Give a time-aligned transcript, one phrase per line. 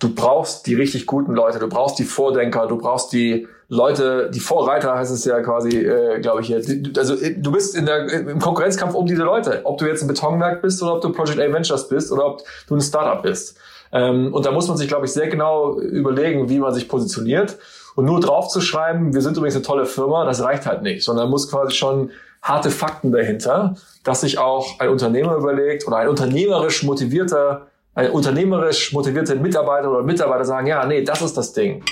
[0.00, 4.40] du brauchst die richtig guten Leute, du brauchst die Vordenker, du brauchst die Leute, die
[4.40, 6.60] Vorreiter heißt es ja quasi, äh, glaube ich hier.
[6.96, 9.60] Also äh, du bist in der, im Konkurrenzkampf um diese Leute.
[9.62, 12.42] Ob du jetzt ein Betonwerk bist oder ob du Project A Ventures bist oder ob
[12.66, 13.56] du ein Startup bist.
[13.92, 17.58] Ähm, und da muss man sich, glaube ich, sehr genau überlegen, wie man sich positioniert.
[17.94, 21.50] Und nur draufzuschreiben, wir sind übrigens eine tolle Firma, das reicht halt nicht, sondern muss
[21.50, 22.10] quasi schon
[22.42, 29.36] harte Fakten dahinter, dass sich auch ein Unternehmer überlegt oder ein unternehmerisch motivierter, unternehmerisch motivierter
[29.36, 31.82] Mitarbeiter oder Mitarbeiter sagen, ja, nee, das ist das Ding.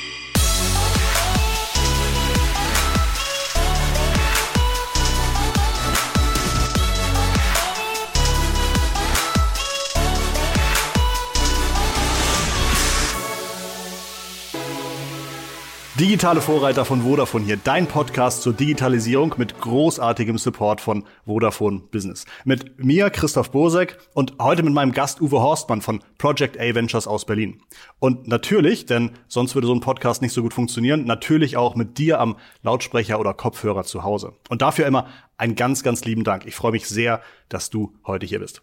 [15.99, 22.25] Digitale Vorreiter von Vodafone hier, dein Podcast zur Digitalisierung mit großartigem Support von Vodafone Business.
[22.45, 27.09] Mit mir, Christoph Bosek und heute mit meinem Gast Uwe Horstmann von Project A Ventures
[27.09, 27.63] aus Berlin.
[27.99, 31.99] Und natürlich, denn sonst würde so ein Podcast nicht so gut funktionieren, natürlich auch mit
[31.99, 34.35] dir am Lautsprecher oder Kopfhörer zu Hause.
[34.49, 36.47] Und dafür immer einen ganz, ganz lieben Dank.
[36.47, 38.63] Ich freue mich sehr, dass du heute hier bist.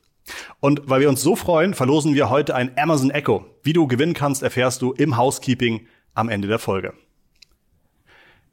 [0.61, 3.43] Und weil wir uns so freuen, verlosen wir heute ein Amazon Echo.
[3.61, 6.93] Wie du gewinnen kannst, erfährst du im Housekeeping am Ende der Folge.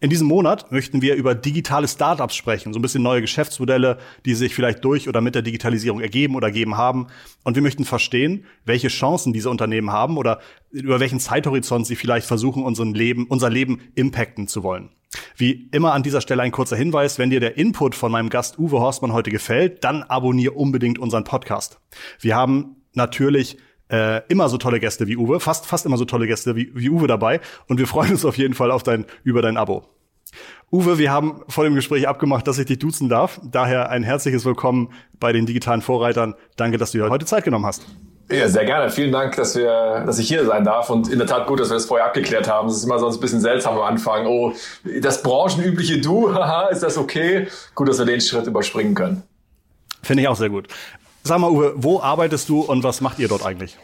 [0.03, 4.34] In diesem Monat möchten wir über digitale Startups sprechen, so ein bisschen neue Geschäftsmodelle, die
[4.34, 7.06] sich vielleicht durch oder mit der Digitalisierung ergeben oder ergeben haben.
[7.44, 10.41] Und wir möchten verstehen, welche Chancen diese Unternehmen haben oder
[10.72, 14.91] über welchen Zeithorizont sie vielleicht versuchen, unseren Leben, unser Leben impacten zu wollen.
[15.36, 18.59] Wie immer an dieser Stelle ein kurzer Hinweis, wenn dir der Input von meinem Gast
[18.59, 21.78] Uwe Horstmann heute gefällt, dann abonniere unbedingt unseren Podcast.
[22.19, 23.56] Wir haben natürlich
[23.92, 26.90] äh, immer so tolle Gäste wie Uwe, fast fast immer so tolle Gäste wie, wie
[26.90, 29.84] Uwe dabei und wir freuen uns auf jeden Fall auf dein über dein Abo.
[30.72, 33.38] Uwe, wir haben vor dem Gespräch abgemacht, dass ich dich duzen darf.
[33.44, 34.88] Daher ein herzliches Willkommen
[35.20, 36.34] bei den digitalen Vorreitern.
[36.56, 37.84] Danke, dass du dir heute Zeit genommen hast.
[38.30, 38.90] Ja, sehr gerne.
[38.90, 40.88] Vielen Dank, dass wir, dass ich hier sein darf.
[40.88, 42.68] Und in der Tat gut, dass wir das vorher abgeklärt haben.
[42.68, 44.26] Es ist immer sonst ein bisschen seltsam am Anfang.
[44.26, 44.54] Oh,
[45.02, 47.48] das branchenübliche Du, haha, ist das okay?
[47.74, 49.22] Gut, dass wir den Schritt überspringen können.
[50.02, 50.69] Finde ich auch sehr gut.
[51.25, 53.78] Sag mal, Uwe, wo arbeitest du und was macht ihr dort eigentlich?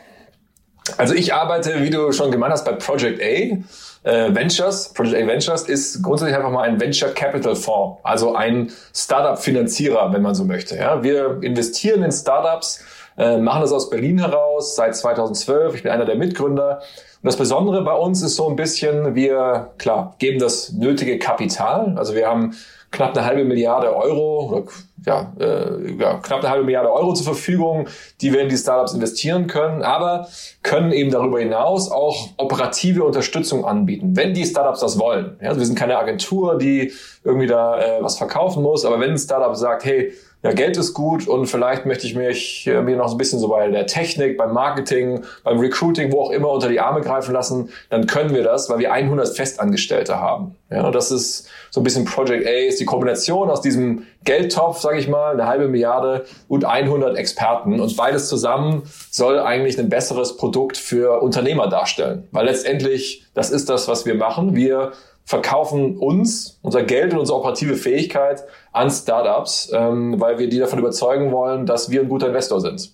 [0.97, 4.09] Also ich arbeite, wie du schon gemeint hast, bei Project A.
[4.09, 8.73] Äh, Ventures, Project A Ventures ist grundsätzlich einfach mal ein Venture Capital Fonds, also ein
[8.95, 10.77] Startup-Finanzierer, wenn man so möchte.
[10.77, 12.83] Ja, wir investieren in Startups,
[13.19, 15.75] äh, machen das aus Berlin heraus seit 2012.
[15.75, 16.81] Ich bin einer der Mitgründer.
[17.23, 21.95] Und das Besondere bei uns ist so ein bisschen, wir, klar, geben das nötige Kapital.
[21.99, 22.55] Also wir haben
[22.91, 24.67] knapp eine halbe Milliarde Euro
[25.07, 27.89] ja, äh, ja, knapp eine halbe Milliarde Euro zur Verfügung,
[28.21, 30.29] die wir in die Startups investieren können, aber
[30.63, 35.37] können eben darüber hinaus auch operative Unterstützung anbieten, wenn die Startups das wollen.
[35.41, 36.93] Ja, also wir sind keine Agentur, die
[37.25, 40.13] irgendwie da äh, was verkaufen muss, aber wenn ein Startup sagt, hey,
[40.43, 43.49] ja, Geld ist gut und vielleicht möchte ich mich äh, mir noch ein bisschen so
[43.49, 47.71] bei der Technik, beim Marketing, beim Recruiting, wo auch immer unter die Arme greifen lassen,
[47.91, 50.55] dann können wir das, weil wir 100 Festangestellte haben.
[50.71, 54.79] Ja, und das ist so ein bisschen Project A, ist die Kombination aus diesem Geldtopf,
[54.79, 59.89] sage ich mal, eine halbe Milliarde und 100 Experten und beides zusammen soll eigentlich ein
[59.89, 64.57] besseres Produkt für Unternehmer darstellen, weil letztendlich das ist das, was wir machen.
[64.57, 64.93] Wir
[65.29, 70.79] verkaufen uns, unser Geld und unsere operative Fähigkeit an Startups, ähm, weil wir die davon
[70.79, 72.93] überzeugen wollen, dass wir ein guter Investor sind.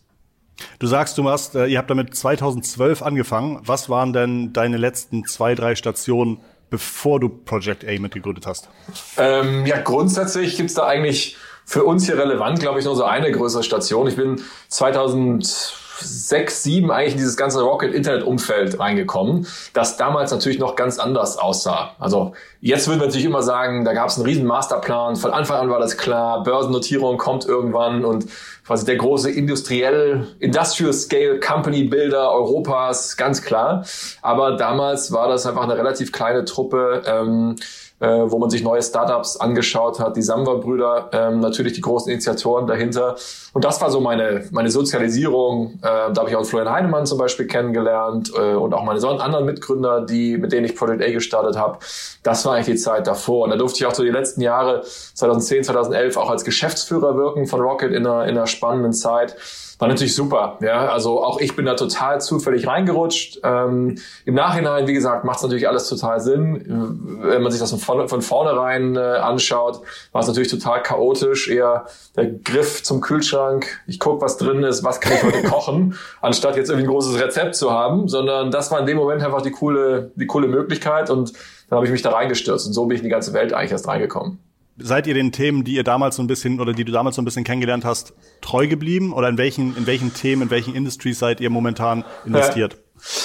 [0.81, 3.61] Du sagst, du hast, äh, ihr habt damit 2012 angefangen.
[3.62, 6.41] Was waren denn deine letzten zwei, drei Stationen,
[6.71, 8.69] bevor du Project A mitgegründet hast?
[9.16, 13.31] Ähm, ja, grundsätzlich gibt's da eigentlich für uns hier relevant, glaube ich, nur so eine
[13.31, 14.09] größere Station.
[14.09, 20.76] Ich bin 2000 sechs, sieben eigentlich in dieses ganze Rocket-Internet-Umfeld reingekommen, das damals natürlich noch
[20.76, 21.97] ganz anders aussah.
[21.98, 25.59] Also jetzt würden wir natürlich immer sagen, da gab es einen riesen Masterplan, von Anfang
[25.59, 28.26] an war das klar, Börsennotierung kommt irgendwann und
[28.66, 33.84] quasi der große industriell, Industrial Scale Company Builder Europas, ganz klar.
[34.22, 37.03] Aber damals war das einfach eine relativ kleine Truppe.
[37.06, 37.56] Ähm,
[38.00, 42.66] äh, wo man sich neue Startups angeschaut hat, die Samwer-Brüder, ähm, natürlich die großen Initiatoren
[42.66, 43.16] dahinter.
[43.53, 45.78] Und das war so meine, meine Sozialisierung.
[45.82, 49.44] Äh, da habe ich auch Florian Heinemann zum Beispiel kennengelernt äh, und auch meine anderen
[49.44, 51.78] Mitgründer, die, mit denen ich Project A gestartet habe.
[52.22, 53.45] Das war eigentlich die Zeit davor.
[53.45, 57.47] Und da durfte ich auch so die letzten Jahre, 2010, 2011, auch als Geschäftsführer wirken
[57.47, 59.36] von Rocket in einer, in einer spannenden Zeit
[59.78, 60.59] war natürlich super.
[60.60, 63.41] Ja, also auch ich bin da total zufällig reingerutscht.
[63.42, 66.65] Ähm, Im Nachhinein, wie gesagt, macht es natürlich alles total Sinn.
[67.22, 69.80] Wenn man sich das von, von vornherein äh, anschaut,
[70.12, 71.48] war es natürlich total chaotisch.
[71.48, 71.86] Eher
[72.16, 73.80] der Griff zum Kühlschrank.
[73.86, 77.20] Ich guck, was drin ist, was kann ich heute kochen, anstatt jetzt irgendwie ein großes
[77.20, 81.10] Rezept zu haben, sondern das war in dem Moment einfach die coole, die coole Möglichkeit
[81.10, 81.32] und
[81.68, 83.72] dann habe ich mich da reingestürzt und so bin ich in die ganze Welt eigentlich
[83.72, 84.38] erst reingekommen.
[84.76, 87.22] Seid ihr den Themen, die ihr damals so ein bisschen oder die du damals so
[87.22, 89.12] ein bisschen kennengelernt hast, treu geblieben?
[89.12, 92.78] Oder in welchen, in welchen Themen, in welchen Industries seid ihr momentan investiert?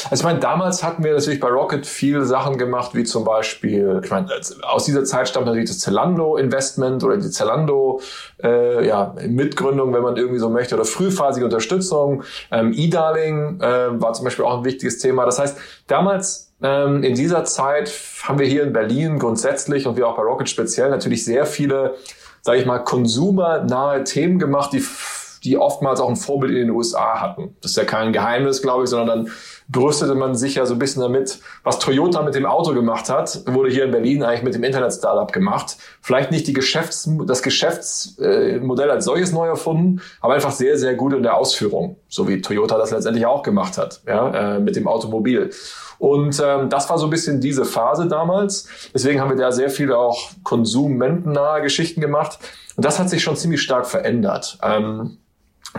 [0.10, 4.02] Also ich meine, damals hatten wir natürlich bei Rocket viele Sachen gemacht, wie zum Beispiel,
[4.04, 4.30] ich meine,
[4.64, 8.02] aus dieser Zeit stammt natürlich das Zalando-Investment oder die Zalando
[8.44, 12.24] äh, ja, wenn man irgendwie so möchte, oder frühphasige Unterstützung.
[12.52, 15.26] Ähm, E-Darling äh, war zum Beispiel auch ein wichtiges Thema.
[15.26, 15.58] Das heißt,
[15.88, 17.92] damals ähm, in dieser Zeit
[18.24, 21.96] haben wir hier in Berlin grundsätzlich und wir auch bei Rocket speziell natürlich sehr viele,
[22.42, 24.84] sage ich mal, konsumernahe Themen gemacht, die
[25.44, 27.56] die oftmals auch ein Vorbild in den USA hatten.
[27.62, 29.34] Das ist ja kein Geheimnis, glaube ich, sondern dann
[29.70, 33.42] brüstete man sich ja so ein bisschen damit, was Toyota mit dem Auto gemacht hat,
[33.46, 35.78] wurde hier in Berlin eigentlich mit dem Internet-Startup gemacht.
[36.02, 41.14] Vielleicht nicht die Geschäfts-, das Geschäftsmodell als solches neu erfunden, aber einfach sehr, sehr gut
[41.14, 44.88] in der Ausführung, so wie Toyota das letztendlich auch gemacht hat, ja, äh, mit dem
[44.88, 45.52] Automobil.
[46.00, 48.68] Und ähm, das war so ein bisschen diese Phase damals.
[48.94, 52.40] Deswegen haben wir da sehr viele auch konsumentennahe Geschichten gemacht.
[52.76, 54.58] Und das hat sich schon ziemlich stark verändert.
[54.64, 55.18] Ähm,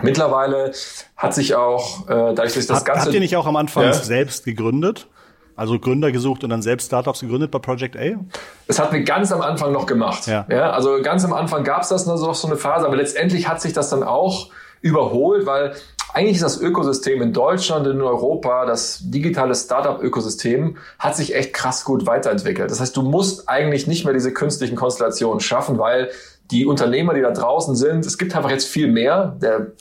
[0.01, 0.71] Mittlerweile
[1.17, 3.05] hat sich auch, äh, dadurch, dass das Hat, Ganze...
[3.05, 3.93] Habt ihr nicht auch am Anfang ja?
[3.93, 5.07] selbst gegründet?
[5.55, 8.13] Also Gründer gesucht und dann selbst Startups gegründet bei Project A?
[8.67, 10.25] Das hatten wir ganz am Anfang noch gemacht.
[10.25, 10.45] Ja.
[10.49, 13.61] ja also ganz am Anfang gab es das noch so eine Phase, aber letztendlich hat
[13.61, 14.49] sich das dann auch
[14.81, 15.75] überholt, weil
[16.13, 21.85] eigentlich ist das Ökosystem in Deutschland, in Europa, das digitale Startup-Ökosystem hat sich echt krass
[21.85, 22.69] gut weiterentwickelt.
[22.69, 26.09] Das heißt, du musst eigentlich nicht mehr diese künstlichen Konstellationen schaffen, weil
[26.51, 29.37] die Unternehmer, die da draußen sind, es gibt einfach jetzt viel mehr.
[29.41, 29.71] Der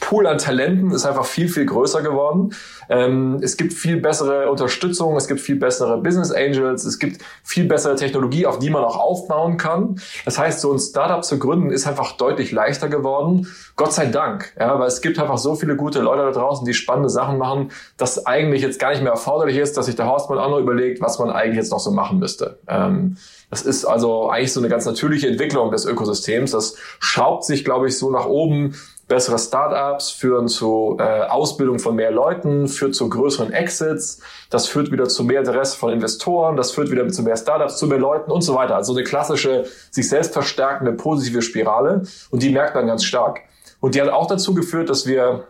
[0.00, 2.54] Pool an Talenten ist einfach viel, viel größer geworden.
[2.88, 7.64] Ähm, es gibt viel bessere Unterstützung, es gibt viel bessere Business Angels, es gibt viel
[7.64, 10.00] bessere Technologie, auf die man auch aufbauen kann.
[10.24, 13.46] Das heißt, so ein Startup zu gründen ist einfach deutlich leichter geworden.
[13.76, 14.52] Gott sei Dank.
[14.58, 17.70] Ja, weil es gibt einfach so viele gute Leute da draußen, die spannende Sachen machen,
[17.96, 21.00] dass eigentlich jetzt gar nicht mehr erforderlich ist, dass sich der Hausmann auch noch überlegt,
[21.00, 22.58] was man eigentlich jetzt noch so machen müsste.
[22.68, 23.16] Ähm,
[23.50, 26.50] das ist also eigentlich so eine ganz natürliche Entwicklung des Ökosystems.
[26.50, 28.74] Das schraubt sich, glaube ich, so nach oben.
[29.08, 34.20] Bessere Startups führen zu äh, Ausbildung von mehr Leuten, führt zu größeren Exits.
[34.50, 36.56] Das führt wieder zu mehr Interesse von Investoren.
[36.56, 38.76] Das führt wieder zu mehr Startups, zu mehr Leuten und so weiter.
[38.76, 42.02] Also eine klassische, sich selbst verstärkende, positive Spirale.
[42.30, 43.40] Und die merkt man ganz stark.
[43.80, 45.44] Und die hat auch dazu geführt, dass wir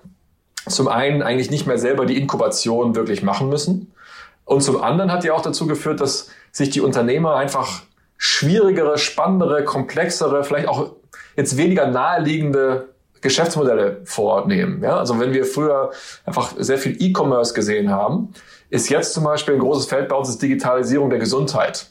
[0.69, 3.93] zum einen eigentlich nicht mehr selber die Inkubation wirklich machen müssen.
[4.45, 7.83] Und zum anderen hat die auch dazu geführt, dass sich die Unternehmer einfach
[8.17, 10.93] schwierigere, spannendere, komplexere, vielleicht auch
[11.37, 12.89] jetzt weniger naheliegende
[13.21, 14.83] Geschäftsmodelle vornehmen.
[14.83, 14.97] Ja?
[14.99, 15.91] Also wenn wir früher
[16.25, 18.33] einfach sehr viel E-Commerce gesehen haben,
[18.71, 21.87] ist jetzt zum Beispiel ein großes Feld bei uns ist Digitalisierung der Gesundheit.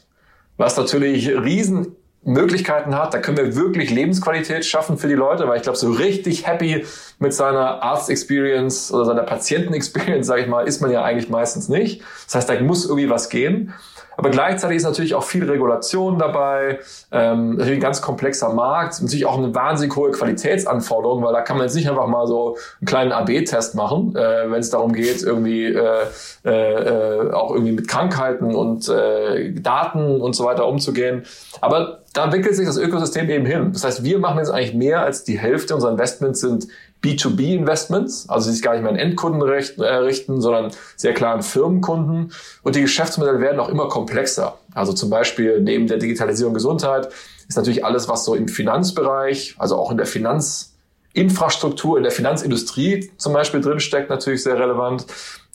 [0.56, 5.56] Was natürlich riesen Möglichkeiten hat, da können wir wirklich Lebensqualität schaffen für die Leute, weil
[5.56, 6.84] ich glaube, so richtig happy
[7.18, 12.02] mit seiner Arzt-Experience oder seiner Patienten-Experience, sage ich mal, ist man ja eigentlich meistens nicht.
[12.26, 13.72] Das heißt, da muss irgendwie was gehen.
[14.18, 16.80] Aber gleichzeitig ist natürlich auch viel Regulation dabei,
[17.12, 21.56] ähm, natürlich ein ganz komplexer Markt, natürlich auch eine wahnsinnig hohe Qualitätsanforderung, weil da kann
[21.56, 25.22] man jetzt nicht einfach mal so einen kleinen AB-Test machen, äh, wenn es darum geht,
[25.22, 26.02] irgendwie äh,
[26.44, 31.22] äh, auch irgendwie mit Krankheiten und äh, Daten und so weiter umzugehen.
[31.60, 33.70] Aber da entwickelt sich das Ökosystem eben hin.
[33.72, 36.66] Das heißt, wir machen jetzt eigentlich mehr als die Hälfte unserer Investments sind
[37.02, 42.32] B2B-Investments, also sich gar nicht mehr an Endkunden äh, richten, sondern sehr klar an Firmenkunden.
[42.62, 44.58] Und die Geschäftsmodelle werden auch immer komplexer.
[44.74, 47.08] Also zum Beispiel neben der Digitalisierung Gesundheit
[47.48, 53.10] ist natürlich alles, was so im Finanzbereich, also auch in der Finanzinfrastruktur, in der Finanzindustrie
[53.16, 55.06] zum Beispiel drinsteckt, natürlich sehr relevant.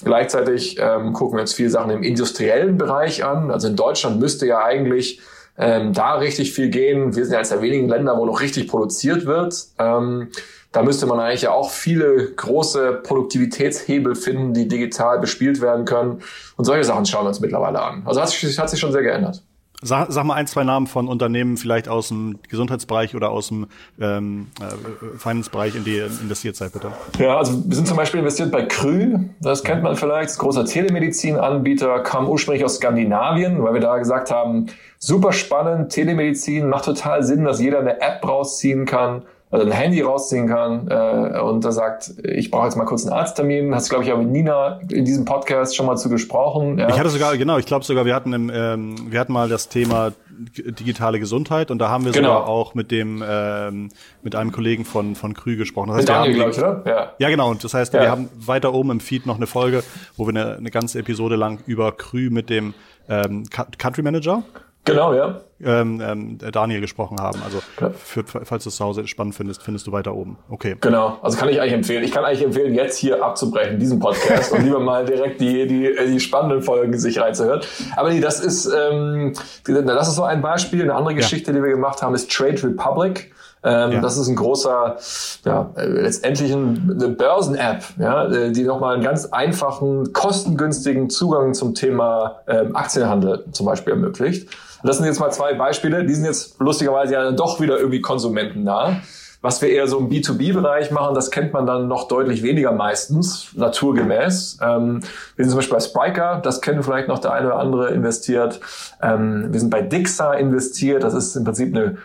[0.03, 3.51] Gleichzeitig ähm, gucken wir uns viele Sachen im industriellen Bereich an.
[3.51, 5.19] Also in Deutschland müsste ja eigentlich
[5.57, 7.15] ähm, da richtig viel gehen.
[7.15, 9.55] Wir sind ja eines der wenigen Länder, wo noch richtig produziert wird.
[9.77, 10.29] Ähm,
[10.73, 16.21] da müsste man eigentlich ja auch viele große Produktivitätshebel finden, die digital bespielt werden können.
[16.57, 18.01] Und solche Sachen schauen wir uns mittlerweile an.
[18.05, 19.43] Also das hat sich schon sehr geändert.
[19.85, 23.67] Sag, sag mal ein, zwei Namen von Unternehmen, vielleicht aus dem Gesundheitsbereich oder aus dem
[23.99, 26.93] ähm, äh, Finance-Bereich, in die ihr investiert seid, bitte.
[27.19, 30.63] Ja, also wir sind zum Beispiel investiert bei Krü, das kennt man vielleicht, das großer
[30.63, 34.67] Telemedizin-Anbieter, kam ursprünglich aus Skandinavien, weil wir da gesagt haben,
[34.99, 39.23] super spannend, Telemedizin, macht total Sinn, dass jeder eine App rausziehen kann,
[39.53, 43.13] also ein Handy rausziehen kann äh, und da sagt, ich brauche jetzt mal kurz einen
[43.13, 43.73] Arzttermin.
[43.75, 46.79] Hast du, glaube ich, auch mit Nina in diesem Podcast schon mal zu gesprochen.
[46.79, 46.89] Ja?
[46.89, 49.69] Ich hatte sogar, genau, ich glaube sogar, wir hatten im, ähm, wir hatten mal das
[49.69, 52.29] Thema digitale Gesundheit und da haben wir genau.
[52.29, 53.89] sogar auch mit dem ähm,
[54.23, 55.89] mit einem Kollegen von von Krü gesprochen.
[55.89, 56.83] Das heißt, mit Daniel, glaube ich, oder?
[56.87, 57.11] Ja.
[57.19, 57.51] ja, genau.
[57.51, 58.01] Und das heißt, ja.
[58.01, 59.83] wir haben weiter oben im Feed noch eine Folge,
[60.17, 62.73] wo wir eine, eine ganze Episode lang über Krü mit dem
[63.07, 63.43] ähm,
[63.77, 64.41] Country Manager
[64.85, 65.39] Genau, ja.
[65.63, 67.41] Ähm, ähm, Daniel gesprochen haben.
[67.43, 67.61] Also
[67.95, 70.37] für, falls du es zu Hause spannend findest, findest du weiter oben.
[70.49, 70.75] Okay.
[70.81, 72.03] Genau, also kann ich eigentlich empfehlen.
[72.03, 75.95] Ich kann eigentlich empfehlen, jetzt hier abzubrechen, diesen Podcast und lieber mal direkt die, die,
[76.07, 77.61] die spannenden Folgen sich reinzuhören.
[77.95, 79.33] Aber nee, das ist, ähm,
[79.65, 80.81] das ist so ein Beispiel.
[80.81, 81.57] Eine andere Geschichte, ja.
[81.57, 83.31] die wir gemacht haben, ist Trade Republic.
[83.63, 84.01] Ähm, ja.
[84.01, 84.97] Das ist ein großer,
[85.45, 92.75] ja, letztendlich eine Börsen-App, ja, die nochmal einen ganz einfachen, kostengünstigen Zugang zum Thema ähm,
[92.75, 94.49] Aktienhandel zum Beispiel ermöglicht.
[94.83, 96.05] Das sind jetzt mal zwei Beispiele.
[96.05, 99.01] Die sind jetzt lustigerweise ja doch wieder irgendwie konsumentennah.
[99.41, 103.49] Was wir eher so im B2B-Bereich machen, das kennt man dann noch deutlich weniger meistens,
[103.55, 104.59] naturgemäß.
[104.61, 105.01] Ähm,
[105.35, 108.61] wir sind zum Beispiel bei Spriker, das kennen vielleicht noch der eine oder andere investiert.
[109.01, 111.97] Ähm, wir sind bei Dixa investiert, das ist im Prinzip eine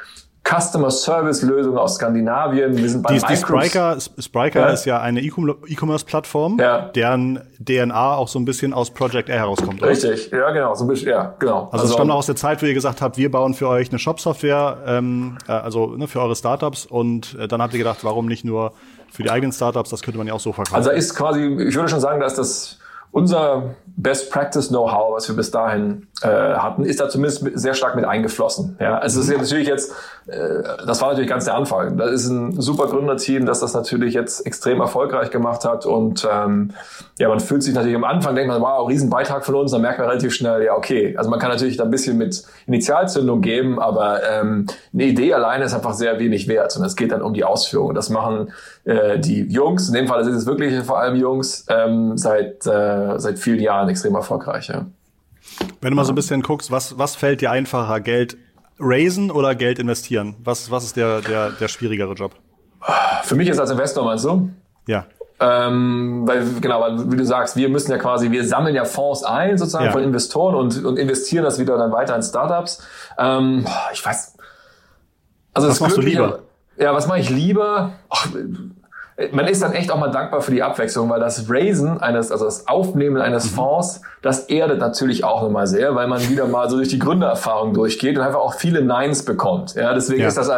[0.44, 2.76] Customer Service Lösung aus Skandinavien.
[2.76, 4.68] Wir sind bei die, die Spriker, Spriker ja.
[4.68, 6.88] ist ja eine E-Commerce-Plattform, ja.
[6.94, 9.82] deren DNA auch so ein bisschen aus Project Air herauskommt.
[9.82, 10.40] Richtig, oder?
[10.40, 11.64] ja genau, so ein bisschen, ja genau.
[11.64, 13.68] Also, also es stammt auch aus der Zeit, wo ihr gesagt habt, wir bauen für
[13.68, 17.78] euch eine Shop-Software, ähm, äh, also ne, für eure Startups und äh, dann habt ihr
[17.78, 18.72] gedacht, warum nicht nur
[19.12, 19.90] für die eigenen Startups?
[19.90, 20.76] Das könnte man ja auch so verkaufen.
[20.76, 22.78] Also ist quasi, ich würde schon sagen, dass das
[23.12, 27.96] unser Best Practice Know-how, was wir bis dahin äh, hatten, ist da zumindest sehr stark
[27.96, 28.76] mit eingeflossen.
[28.80, 29.92] Ja, also es ist ja natürlich jetzt,
[30.28, 31.96] äh, das war natürlich ganz der Anfang.
[31.96, 36.70] Das ist ein super Gründerteam, das das natürlich jetzt extrem erfolgreich gemacht hat und ähm,
[37.18, 39.98] ja, man fühlt sich natürlich am Anfang, denkt man, wow, Riesenbeitrag von uns, dann merkt
[39.98, 41.16] man relativ schnell, ja, okay.
[41.16, 45.64] Also man kann natürlich da ein bisschen mit Initialzündung geben, aber ähm, eine Idee alleine
[45.64, 47.88] ist einfach sehr wenig wert und es geht dann um die Ausführung.
[47.88, 48.52] Und das machen
[48.88, 53.18] äh, die Jungs, in dem Fall sind es wirklich vor allem Jungs, ähm, seit, äh,
[53.18, 54.68] seit vielen Jahren extrem erfolgreich.
[54.68, 54.86] Ja.
[55.80, 58.38] Wenn du mal so ein bisschen guckst, was, was fällt dir einfacher, Geld
[58.78, 60.36] raisen oder Geld investieren?
[60.42, 62.32] Was, was ist der, der, der schwierigere Job?
[63.24, 64.50] Für mich ist als Investor, meinst du?
[64.86, 65.04] Ja.
[65.40, 69.22] Ähm, weil, genau, weil, wie du sagst, wir müssen ja quasi, wir sammeln ja Fonds
[69.22, 69.92] ein, sozusagen ja.
[69.92, 72.82] von Investoren und, und investieren das wieder dann weiter in Startups.
[73.18, 74.36] Ähm, ich weiß.
[75.52, 76.40] Also was machst du lieber?
[76.78, 77.92] Ja, was mache ich lieber?
[78.08, 78.28] Ach,
[79.32, 82.44] man ist dann echt auch mal dankbar für die Abwechslung, weil das Raisen eines, also
[82.44, 83.56] das Aufnehmen eines mhm.
[83.56, 87.74] Fonds, das erdet natürlich auch nochmal sehr, weil man wieder mal so durch die Gründererfahrung
[87.74, 89.74] durchgeht und einfach auch viele Neins bekommt.
[89.74, 90.28] Ja, deswegen ja.
[90.28, 90.48] ist das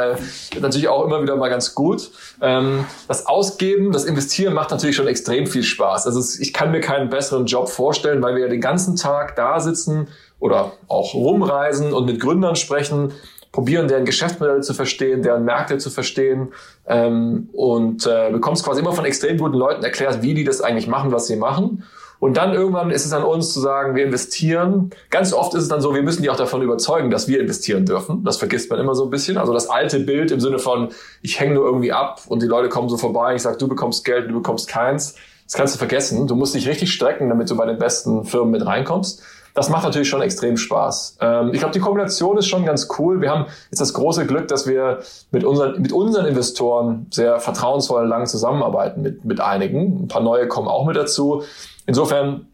[0.60, 2.10] natürlich auch immer wieder mal ganz gut.
[2.42, 6.06] Ähm, das Ausgeben, das Investieren macht natürlich schon extrem viel Spaß.
[6.06, 9.60] Also ich kann mir keinen besseren Job vorstellen, weil wir ja den ganzen Tag da
[9.60, 13.12] sitzen oder auch rumreisen und mit Gründern sprechen,
[13.52, 16.52] probieren, deren Geschäftsmodelle zu verstehen, deren Märkte zu verstehen
[16.86, 20.86] ähm, und äh, bekommst quasi immer von extrem guten Leuten erklärt, wie die das eigentlich
[20.86, 21.84] machen, was sie machen.
[22.20, 24.90] Und dann irgendwann ist es an uns zu sagen, wir investieren.
[25.08, 27.86] Ganz oft ist es dann so, wir müssen die auch davon überzeugen, dass wir investieren
[27.86, 28.24] dürfen.
[28.24, 29.38] Das vergisst man immer so ein bisschen.
[29.38, 30.90] Also das alte Bild im Sinne von,
[31.22, 34.04] ich hänge nur irgendwie ab und die Leute kommen so vorbei, ich sage, du bekommst
[34.04, 35.14] Geld, du bekommst keins.
[35.44, 36.28] Das kannst du vergessen.
[36.28, 39.22] Du musst dich richtig strecken, damit du bei den besten Firmen mit reinkommst
[39.54, 41.18] das macht natürlich schon extrem Spaß.
[41.20, 43.20] Ähm, ich glaube, die Kombination ist schon ganz cool.
[43.20, 48.06] Wir haben jetzt das große Glück, dass wir mit unseren, mit unseren Investoren sehr vertrauensvoll
[48.06, 50.04] lang zusammenarbeiten mit, mit einigen.
[50.04, 51.42] Ein paar neue kommen auch mit dazu.
[51.86, 52.46] Insofern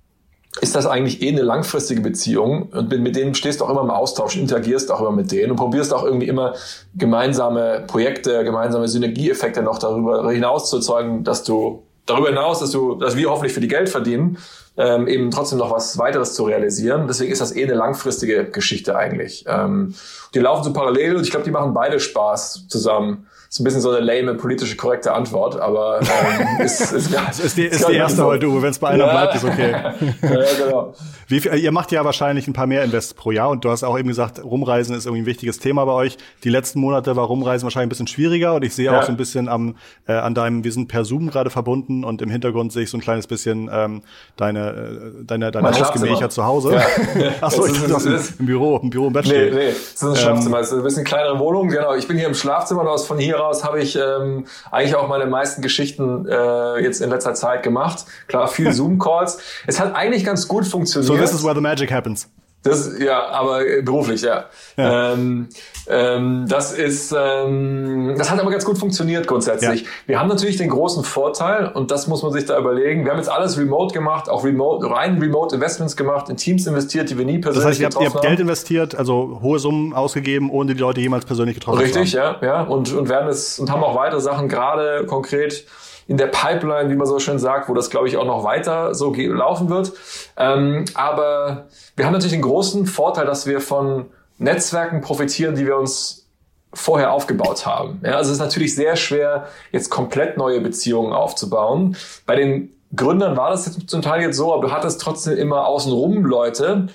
[0.60, 3.90] ist das eigentlich eh eine langfristige Beziehung und mit denen stehst du auch immer im
[3.90, 6.54] Austausch, interagierst auch immer mit denen und probierst auch irgendwie immer
[6.94, 12.94] gemeinsame Projekte, gemeinsame Synergieeffekte noch darüber hinaus zu erzeugen, dass du darüber hinaus, dass du,
[12.94, 14.38] dass wir hoffentlich für die Geld verdienen,
[14.78, 17.06] ähm, eben trotzdem noch was weiteres zu realisieren.
[17.08, 19.44] Deswegen ist das eh eine langfristige Geschichte eigentlich.
[19.48, 19.94] Ähm,
[20.34, 23.80] die laufen so parallel und ich glaube, die machen beide Spaß zusammen ist ein bisschen
[23.80, 27.88] so eine lame, politische, korrekte Antwort, aber ähm, ist, ist, ja, ist, ist die, ist
[27.88, 28.25] die erste so.
[28.26, 28.62] heute, Uwe.
[28.62, 29.12] Wenn es bei einer ja.
[29.12, 29.70] bleibt, ist okay.
[30.22, 30.94] ja, genau.
[31.28, 33.83] Wie viel, ihr macht ja wahrscheinlich ein paar mehr Invests pro Jahr und du hast
[33.83, 36.18] auch eben gesagt, Rumreisen ist irgendwie ein wichtiges Thema bei euch.
[36.45, 38.99] Die letzten Monate war Rumreisen wahrscheinlich ein bisschen schwieriger und ich sehe ja.
[38.99, 42.23] auch so ein bisschen am, äh, an deinem, wir sind per Zoom gerade verbunden und
[42.23, 44.02] im Hintergrund sehe ich so ein kleines bisschen ähm,
[44.37, 46.75] deine, äh, deine, deine Hausgemächer zu Hause.
[46.75, 47.33] Ja.
[47.40, 50.02] Achso, ich dachte, das ist im Büro, im Büro im Bett Nee, nee, das ist
[50.04, 50.56] ein Schlafzimmer.
[50.56, 51.95] Ähm, das ist ein bisschen kleinere Wohnung, genau.
[51.95, 55.26] Ich bin hier im Schlafzimmer, hast von hier aus habe ich ähm, eigentlich auch meine
[55.26, 58.04] meisten Geschichten äh, jetzt in letzter Zeit gemacht.
[58.28, 59.38] Klar, viel Zoom-Calls.
[59.66, 61.06] es hat eigentlich ganz gut funktioniert.
[61.06, 62.28] So this is where the magic happens.
[62.66, 64.46] Das, ja, aber beruflich, ja.
[64.76, 65.12] ja.
[65.12, 65.49] Ähm,
[65.88, 69.82] ähm, das ist, ähm, das hat aber ganz gut funktioniert grundsätzlich.
[69.82, 69.88] Ja.
[70.06, 73.04] Wir haben natürlich den großen Vorteil und das muss man sich da überlegen.
[73.04, 77.08] Wir haben jetzt alles remote gemacht, auch remote, rein remote Investments gemacht, in Teams investiert,
[77.08, 79.92] die wir nie persönlich das heißt, ihr habt, ihr habt Geld investiert, also hohe Summen
[79.92, 82.35] ausgegeben, ohne die Leute jemals persönlich getroffen Richtig, zu haben.
[82.35, 82.62] Richtig, ja, ja.
[82.62, 85.66] Und, und werden es, und haben auch weitere Sachen gerade konkret
[86.08, 88.94] in der Pipeline, wie man so schön sagt, wo das, glaube ich, auch noch weiter
[88.94, 89.92] so laufen wird.
[90.36, 94.06] Ähm, aber wir haben natürlich den großen Vorteil, dass wir von
[94.38, 96.26] Netzwerken profitieren, die wir uns
[96.72, 98.00] vorher aufgebaut haben.
[98.04, 101.96] Ja, also es ist natürlich sehr schwer, jetzt komplett neue Beziehungen aufzubauen.
[102.26, 105.66] Bei den Gründern war das jetzt zum Teil jetzt so, aber du hattest trotzdem immer
[105.66, 106.88] außenrum Leute,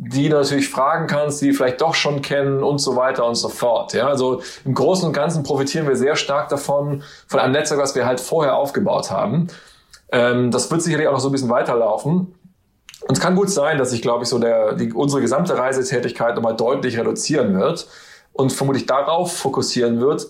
[0.00, 3.48] die du natürlich fragen kannst, die vielleicht doch schon kennen und so weiter und so
[3.48, 3.94] fort.
[3.94, 7.96] Ja, also im Großen und Ganzen profitieren wir sehr stark davon, von einem Netzwerk, was
[7.96, 9.48] wir halt vorher aufgebaut haben.
[10.12, 12.32] Ähm, das wird sicherlich auch noch so ein bisschen weiterlaufen.
[13.08, 16.36] Und es kann gut sein, dass sich, glaube ich, so der, die, unsere gesamte Reisetätigkeit
[16.36, 17.88] nochmal deutlich reduzieren wird
[18.32, 20.28] und vermutlich darauf fokussieren wird,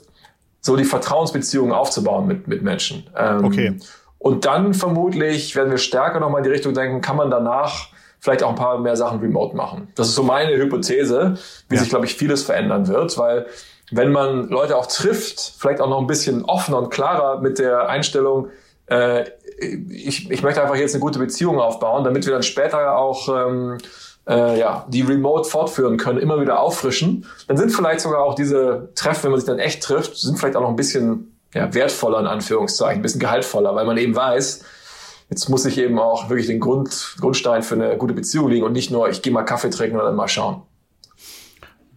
[0.62, 3.06] so die Vertrauensbeziehungen aufzubauen mit, mit Menschen.
[3.14, 3.76] Ähm, okay.
[4.18, 7.88] Und dann vermutlich werden wir stärker nochmal in die Richtung denken, kann man danach
[8.20, 9.88] vielleicht auch ein paar mehr Sachen remote machen.
[9.94, 11.36] Das ist so meine Hypothese,
[11.68, 11.80] wie ja.
[11.80, 13.46] sich, glaube ich, vieles verändern wird, weil
[13.90, 17.88] wenn man Leute auch trifft, vielleicht auch noch ein bisschen offener und klarer mit der
[17.88, 18.48] Einstellung,
[18.86, 19.24] äh,
[19.60, 23.78] ich, ich möchte einfach jetzt eine gute Beziehung aufbauen, damit wir dann später auch ähm,
[24.28, 28.90] äh, ja, die remote fortführen können, immer wieder auffrischen, dann sind vielleicht sogar auch diese
[28.94, 32.20] Treffen, wenn man sich dann echt trifft, sind vielleicht auch noch ein bisschen ja, wertvoller
[32.20, 34.64] in Anführungszeichen, ein bisschen gehaltvoller, weil man eben weiß,
[35.30, 38.72] jetzt muss ich eben auch wirklich den Grund, Grundstein für eine gute Beziehung legen und
[38.72, 40.62] nicht nur, ich gehe mal Kaffee trinken und dann mal schauen.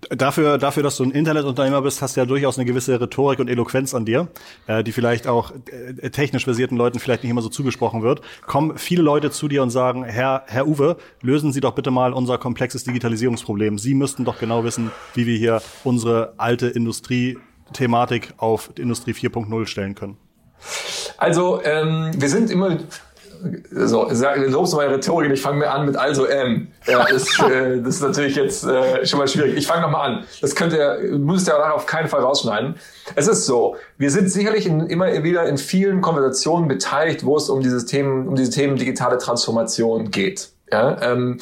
[0.10, 3.48] Dafür, dafür, dass du ein Internetunternehmer bist, hast du ja durchaus eine gewisse Rhetorik und
[3.48, 4.28] Eloquenz an dir,
[4.68, 8.22] äh, die vielleicht auch äh, technisch versierten Leuten vielleicht nicht immer so zugesprochen wird.
[8.46, 12.14] Kommen viele Leute zu dir und sagen, Herr, Herr Uwe, lösen Sie doch bitte mal
[12.14, 13.78] unser komplexes Digitalisierungsproblem.
[13.78, 19.96] Sie müssten doch genau wissen, wie wir hier unsere alte Industrie-Thematik auf Industrie 4.0 stellen
[19.96, 20.18] können.
[21.18, 22.80] Also ähm, wir sind immer
[23.72, 26.68] so, lobst du meine Rhetorik, ich fange mir an mit also M.
[26.88, 29.56] Ja, ist, äh, das ist natürlich jetzt äh, schon mal schwierig.
[29.58, 30.24] Ich fange nochmal an.
[30.42, 32.76] Das könnt ihr, müsst ihr auch auf keinen Fall rausschneiden.
[33.16, 37.50] Es ist so, wir sind sicherlich in, immer wieder in vielen Konversationen beteiligt, wo es
[37.50, 40.50] um dieses Themen, um diese Themen digitale Transformation geht.
[40.72, 41.40] Ja, ähm,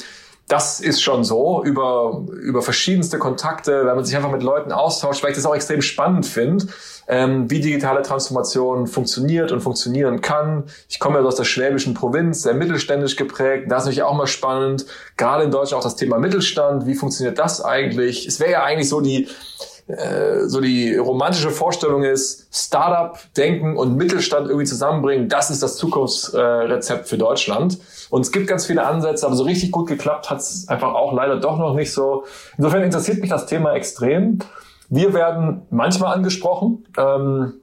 [0.50, 5.22] das ist schon so über, über verschiedenste Kontakte, wenn man sich einfach mit Leuten austauscht,
[5.22, 6.66] weil ich das auch extrem spannend finde,
[7.06, 10.64] ähm, wie digitale Transformation funktioniert und funktionieren kann.
[10.88, 13.66] Ich komme ja aus der schwäbischen Provinz, sehr mittelständisch geprägt.
[13.70, 16.84] Da ist natürlich auch mal spannend, gerade in Deutschland auch das Thema Mittelstand.
[16.84, 18.26] Wie funktioniert das eigentlich?
[18.26, 19.28] Es wäre ja eigentlich so die,
[19.86, 27.08] äh, so die romantische Vorstellung ist, Startup-Denken und Mittelstand irgendwie zusammenbringen, das ist das Zukunftsrezept
[27.08, 27.78] für Deutschland.
[28.10, 31.12] Und es gibt ganz viele Ansätze, aber so richtig gut geklappt hat es einfach auch
[31.12, 32.24] leider doch noch nicht so.
[32.58, 34.40] Insofern interessiert mich das Thema extrem.
[34.88, 36.84] Wir werden manchmal angesprochen.
[36.98, 37.54] Ähm,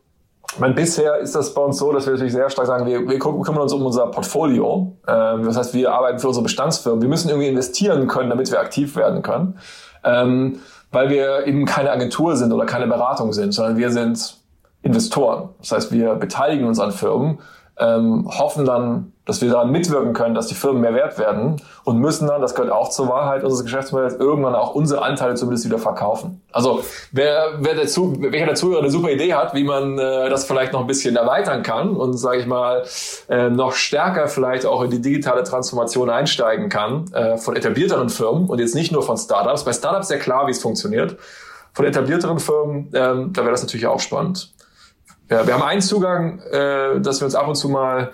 [0.60, 3.20] mein, bisher ist das bei uns so, dass wir natürlich sehr stark sagen, wir, wir
[3.20, 4.96] kümmern uns um unser Portfolio.
[5.08, 7.02] Ähm, das heißt, wir arbeiten für unsere Bestandsfirmen.
[7.02, 9.60] Wir müssen irgendwie investieren können, damit wir aktiv werden können.
[10.04, 10.60] Ähm,
[10.92, 14.38] weil wir eben keine Agentur sind oder keine Beratung sind, sondern wir sind
[14.82, 15.50] Investoren.
[15.60, 17.40] Das heißt, wir beteiligen uns an Firmen,
[17.78, 22.00] ähm, hoffen dann, dass wir daran mitwirken können, dass die Firmen mehr wert werden und
[22.00, 25.78] müssen dann, das gehört auch zur Wahrheit unseres Geschäftsmodells, irgendwann auch unsere Anteile zumindest wieder
[25.78, 26.42] verkaufen.
[26.52, 30.46] Also wer, wer dazu, welcher der Zuhörer eine super Idee hat, wie man äh, das
[30.46, 32.84] vielleicht noch ein bisschen erweitern kann und, sage ich mal,
[33.30, 38.48] äh, noch stärker vielleicht auch in die digitale Transformation einsteigen kann äh, von etablierteren Firmen
[38.48, 39.66] und jetzt nicht nur von Startups.
[39.66, 41.18] Bei Startups sehr klar, wie es funktioniert.
[41.74, 44.54] Von etablierteren Firmen, ähm, da wäre das natürlich auch spannend.
[45.30, 48.12] Ja, wir haben einen Zugang, äh, dass wir uns ab und zu mal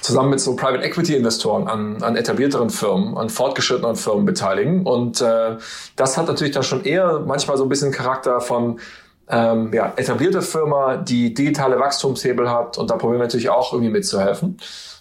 [0.00, 4.86] zusammen mit so Private Equity Investoren an, an etablierteren Firmen, an fortgeschrittenen Firmen beteiligen.
[4.86, 5.56] Und äh,
[5.96, 8.80] das hat natürlich dann schon eher manchmal so ein bisschen Charakter von
[9.28, 13.92] ähm, ja, etablierte Firma, die digitale Wachstumshebel hat und da probieren wir natürlich auch irgendwie
[13.92, 14.58] mitzuhelfen.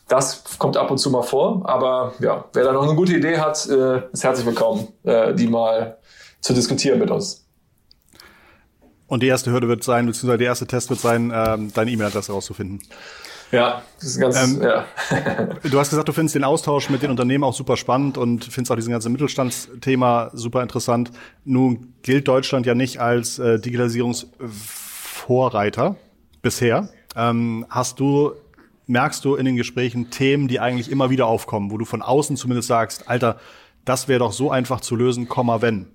[0.07, 3.37] Das kommt ab und zu mal vor, aber ja, wer da noch eine gute Idee
[3.37, 5.97] hat, äh, ist herzlich willkommen, äh, die mal
[6.41, 7.45] zu diskutieren mit uns.
[9.07, 12.31] Und die erste Hürde wird sein, beziehungsweise der erste Test wird sein, ähm, deine E-Mail-Adresse
[12.31, 12.81] rauszufinden.
[13.51, 14.85] Ja, das ist ganz, ähm, ja.
[15.63, 18.71] du hast gesagt, du findest den Austausch mit den Unternehmen auch super spannend und findest
[18.71, 21.11] auch diesen ganzen Mittelstandsthema super interessant.
[21.45, 25.95] Nun gilt Deutschland ja nicht als äh, Digitalisierungsvorreiter
[26.41, 26.89] bisher.
[27.15, 28.33] Ähm, hast du,
[28.85, 32.37] merkst du in den Gesprächen Themen, die eigentlich immer wieder aufkommen, wo du von außen
[32.37, 33.39] zumindest sagst, Alter,
[33.83, 35.87] das wäre doch so einfach zu lösen, Komma wenn.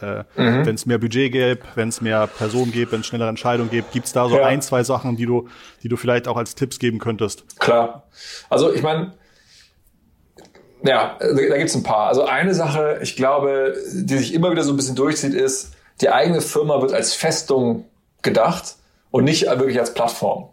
[0.00, 0.66] Äh, mhm.
[0.66, 3.92] Wenn es mehr Budget gäbe, wenn es mehr Personen gibt, wenn es schnellere Entscheidungen gibt,
[3.92, 4.46] gibt es da so ja.
[4.46, 5.48] ein, zwei Sachen, die du,
[5.82, 7.58] die du vielleicht auch als Tipps geben könntest?
[7.60, 8.08] Klar.
[8.50, 9.14] Also ich meine,
[10.82, 12.08] ja, da gibt es ein paar.
[12.08, 16.10] Also eine Sache, ich glaube, die sich immer wieder so ein bisschen durchzieht, ist, die
[16.10, 17.86] eigene Firma wird als Festung
[18.22, 18.76] gedacht
[19.10, 20.50] und nicht wirklich als Plattform.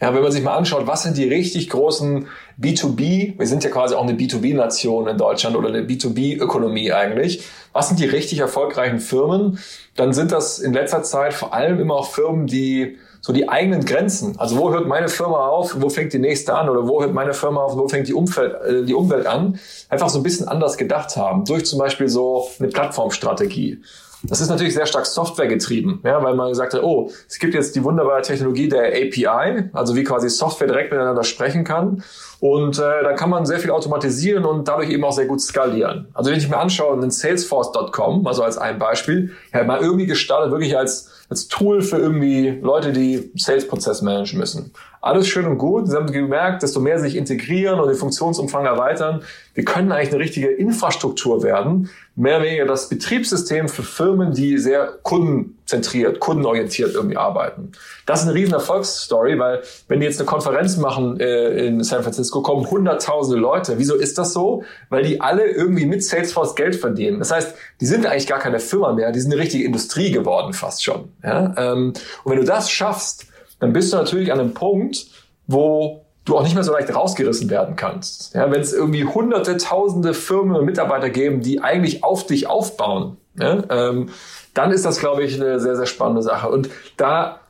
[0.00, 2.26] Ja, wenn man sich mal anschaut, was sind die richtig großen
[2.58, 7.88] B2B, wir sind ja quasi auch eine B2B-Nation in Deutschland oder eine B2B-Ökonomie eigentlich, was
[7.88, 9.58] sind die richtig erfolgreichen Firmen,
[9.96, 13.84] dann sind das in letzter Zeit vor allem immer auch Firmen, die so die eigenen
[13.84, 17.12] Grenzen, also wo hört meine Firma auf, wo fängt die nächste an oder wo hört
[17.12, 19.60] meine Firma auf, wo fängt die, Umfeld, äh, die Umwelt an,
[19.90, 23.82] einfach so ein bisschen anders gedacht haben, durch zum Beispiel so eine Plattformstrategie.
[24.22, 27.54] Das ist natürlich sehr stark Software getrieben, ja, weil man gesagt hat, oh, es gibt
[27.54, 32.02] jetzt die wunderbare Technologie der API, also wie quasi Software direkt miteinander sprechen kann.
[32.40, 36.08] Und äh, dann kann man sehr viel automatisieren und dadurch eben auch sehr gut skalieren.
[36.14, 40.50] Also wenn ich mir anschaue, einen Salesforce.com, also als ein Beispiel, ja, mal irgendwie gestartet,
[40.50, 44.72] wirklich als, als Tool für irgendwie Leute, die Sales-Prozess managen müssen.
[45.00, 45.88] Alles schön und gut.
[45.88, 49.22] Sie haben gemerkt, desto mehr sich integrieren und den Funktionsumfang erweitern,
[49.54, 54.58] wir können eigentlich eine richtige Infrastruktur werden, mehr oder weniger das Betriebssystem für Firmen, die
[54.58, 57.72] sehr Kunden kundenzentriert, kundenorientiert irgendwie arbeiten.
[58.06, 62.02] Das ist eine riesen Erfolgsstory, weil wenn die jetzt eine Konferenz machen äh, in San
[62.02, 63.78] Francisco, kommen hunderttausende Leute.
[63.78, 64.64] Wieso ist das so?
[64.88, 67.18] Weil die alle irgendwie mit Salesforce Geld verdienen.
[67.18, 70.52] Das heißt, die sind eigentlich gar keine Firma mehr, die sind eine richtige Industrie geworden
[70.52, 71.10] fast schon.
[71.22, 71.54] Ja?
[71.56, 71.92] Ähm,
[72.24, 73.26] und wenn du das schaffst,
[73.60, 75.06] dann bist du natürlich an einem Punkt,
[75.46, 78.34] wo du auch nicht mehr so leicht rausgerissen werden kannst.
[78.34, 83.16] Ja, wenn es irgendwie hunderte, tausende Firmen und Mitarbeiter geben, die eigentlich auf dich aufbauen,
[83.38, 84.10] ja, ähm,
[84.54, 86.48] dann ist das, glaube ich, eine sehr, sehr spannende Sache.
[86.48, 87.40] Und da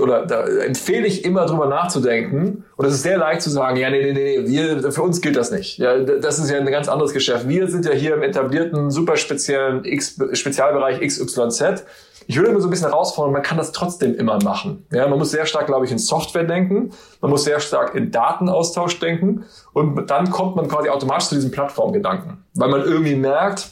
[0.00, 2.64] oder da empfehle ich immer drüber nachzudenken.
[2.76, 5.36] Und es ist sehr leicht zu sagen, ja, nee, nee, nee, wir, für uns gilt
[5.36, 5.76] das nicht.
[5.76, 7.46] Ja, das ist ja ein ganz anderes Geschäft.
[7.46, 11.84] Wir sind ja hier im etablierten, super speziellen X, Spezialbereich XYZ.
[12.26, 14.86] Ich würde immer so ein bisschen herausfordern, man kann das trotzdem immer machen.
[14.90, 16.90] Ja, man muss sehr stark, glaube ich, in Software denken.
[17.20, 19.44] Man muss sehr stark in Datenaustausch denken.
[19.72, 22.44] Und dann kommt man quasi automatisch zu diesem Plattformgedanken.
[22.54, 23.70] Weil man irgendwie merkt,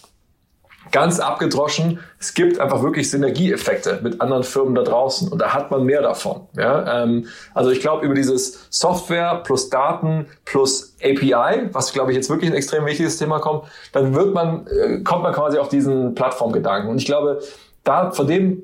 [0.91, 5.71] ganz abgedroschen, es gibt einfach wirklich Synergieeffekte mit anderen Firmen da draußen und da hat
[5.71, 6.47] man mehr davon.
[6.57, 7.03] Ja?
[7.03, 12.31] Ähm, also ich glaube, über dieses Software plus Daten plus API, was glaube ich jetzt
[12.31, 16.15] wirklich ein extrem wichtiges Thema kommt, dann wird man, äh, kommt man quasi auf diesen
[16.15, 16.91] Plattformgedanken.
[16.91, 17.41] Und ich glaube,
[17.85, 18.63] da, von dem,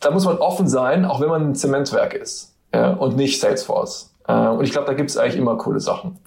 [0.00, 4.14] da muss man offen sein, auch wenn man ein Zementwerk ist ja, und nicht Salesforce.
[4.28, 6.18] Äh, und ich glaube, da gibt es eigentlich immer coole Sachen.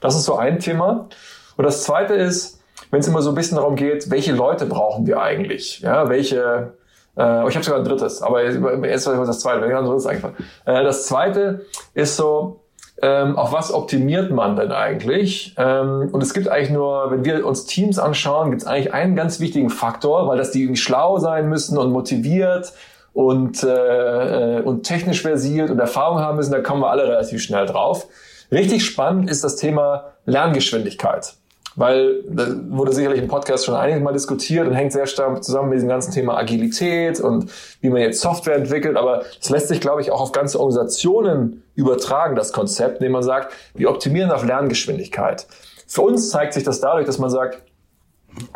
[0.00, 1.08] Das ist so ein Thema.
[1.56, 5.06] Und das zweite ist, wenn es immer so ein bisschen darum geht, welche Leute brauchen
[5.06, 5.80] wir eigentlich?
[5.80, 6.74] Ja, welche,
[7.16, 10.36] äh, ich habe sogar ein drittes, aber jetzt war das zweite, mir ein drittes eingefallen.
[10.64, 12.59] Äh, das zweite ist so,
[13.02, 15.54] ähm, auf was optimiert man denn eigentlich?
[15.56, 19.16] Ähm, und es gibt eigentlich nur, wenn wir uns Teams anschauen, gibt es eigentlich einen
[19.16, 22.72] ganz wichtigen Faktor, weil das die irgendwie schlau sein müssen und motiviert
[23.12, 27.42] und, äh, äh, und technisch versiert und Erfahrung haben müssen, da kommen wir alle relativ
[27.42, 28.06] schnell drauf.
[28.52, 31.34] Richtig spannend ist das Thema Lerngeschwindigkeit.
[31.80, 35.70] Weil da wurde sicherlich im Podcast schon einiges Mal diskutiert und hängt sehr stark zusammen
[35.70, 38.98] mit diesem ganzen Thema Agilität und wie man jetzt Software entwickelt.
[38.98, 43.22] Aber es lässt sich, glaube ich, auch auf ganze Organisationen übertragen, das Konzept, indem man
[43.22, 45.46] sagt, wir optimieren auf Lerngeschwindigkeit.
[45.86, 47.62] Für uns zeigt sich das dadurch, dass man sagt,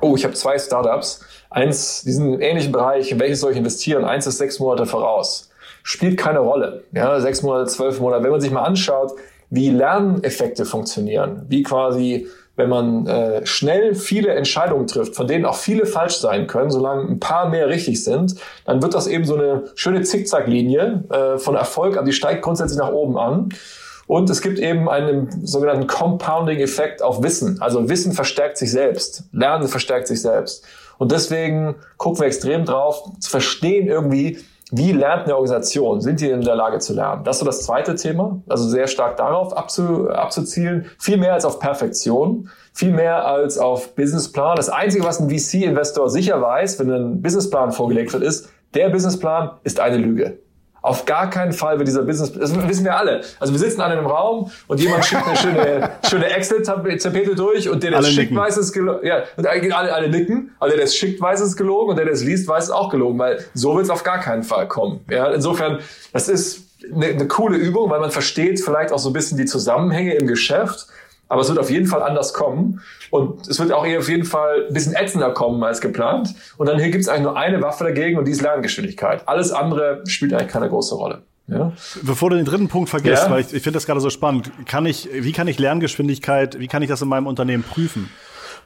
[0.02, 4.04] oh, ich habe zwei Startups, eins, diesen ähnlichen Bereich, in welches soll ich investieren?
[4.04, 5.48] Eins ist sechs Monate voraus.
[5.82, 6.84] Spielt keine Rolle.
[6.92, 8.22] Ja, sechs Monate, zwölf Monate.
[8.22, 9.12] Wenn man sich mal anschaut,
[9.48, 15.56] wie Lerneffekte funktionieren, wie quasi wenn man äh, schnell viele Entscheidungen trifft, von denen auch
[15.56, 19.34] viele falsch sein können, solange ein paar mehr richtig sind, dann wird das eben so
[19.34, 23.48] eine schöne Zickzacklinie äh, von Erfolg, also die steigt grundsätzlich nach oben an.
[24.06, 27.62] Und es gibt eben einen sogenannten Compounding-Effekt auf Wissen.
[27.62, 30.64] Also Wissen verstärkt sich selbst, Lernen verstärkt sich selbst.
[30.98, 34.38] Und deswegen gucken wir extrem drauf, zu verstehen irgendwie,
[34.70, 36.00] wie lernt eine Organisation?
[36.00, 37.24] Sind die in der Lage zu lernen?
[37.24, 38.42] Das ist so das zweite Thema.
[38.48, 40.86] Also sehr stark darauf abzu, abzuzielen.
[40.98, 42.48] Viel mehr als auf Perfektion.
[42.72, 44.56] Viel mehr als auf Businessplan.
[44.56, 49.52] Das Einzige, was ein VC-Investor sicher weiß, wenn ein Businessplan vorgelegt wird, ist, der Businessplan
[49.62, 50.38] ist eine Lüge.
[50.84, 53.22] Auf gar keinen Fall wird dieser Business, das wissen wir alle.
[53.40, 57.82] Also wir sitzen alle im Raum und jemand schickt eine schöne, schöne Excel-Tapete durch und
[57.82, 59.06] der, der es schickt, weiß es gelogen.
[59.06, 62.04] Ja, und alle, alle nicken, aber der, der es schickt, weiß es gelogen und der,
[62.04, 64.68] der es liest, weiß es auch gelogen, weil so wird es auf gar keinen Fall
[64.68, 65.00] kommen.
[65.08, 65.78] Ja, insofern,
[66.12, 69.46] das ist eine, eine coole Übung, weil man versteht vielleicht auch so ein bisschen die
[69.46, 70.88] Zusammenhänge im Geschäft
[71.28, 72.80] aber es wird auf jeden Fall anders kommen.
[73.10, 76.34] Und es wird auch eher auf jeden Fall ein bisschen ätzender kommen als geplant.
[76.56, 79.26] Und dann hier gibt es eigentlich nur eine Waffe dagegen und die ist Lerngeschwindigkeit.
[79.26, 81.22] Alles andere spielt eigentlich keine große Rolle.
[81.46, 81.72] Ja.
[82.02, 83.30] Bevor du den dritten Punkt vergisst, ja.
[83.30, 86.68] weil ich, ich finde das gerade so spannend, kann ich, wie kann ich Lerngeschwindigkeit, wie
[86.68, 88.08] kann ich das in meinem Unternehmen prüfen?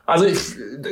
[0.07, 0.39] Also ich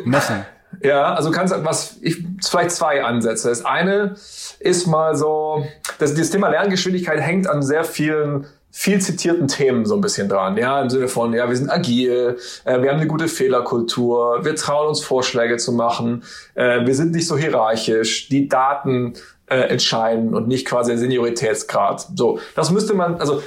[0.05, 0.45] messen.
[0.83, 3.49] Ja, also kannst was ich vielleicht zwei Ansätze.
[3.49, 4.17] Das eine
[4.59, 5.65] ist mal so,
[5.99, 8.47] das, das Thema Lerngeschwindigkeit hängt an sehr vielen
[8.79, 10.59] viel zitierten Themen so ein bisschen dran.
[10.59, 12.37] Ja, im Sinne von, ja, wir sind agil,
[12.67, 17.13] äh, wir haben eine gute Fehlerkultur, wir trauen uns Vorschläge zu machen, äh, wir sind
[17.13, 19.15] nicht so hierarchisch, die Daten
[19.47, 22.07] äh, entscheiden und nicht quasi der Senioritätsgrad.
[22.17, 23.43] So, das müsste man, also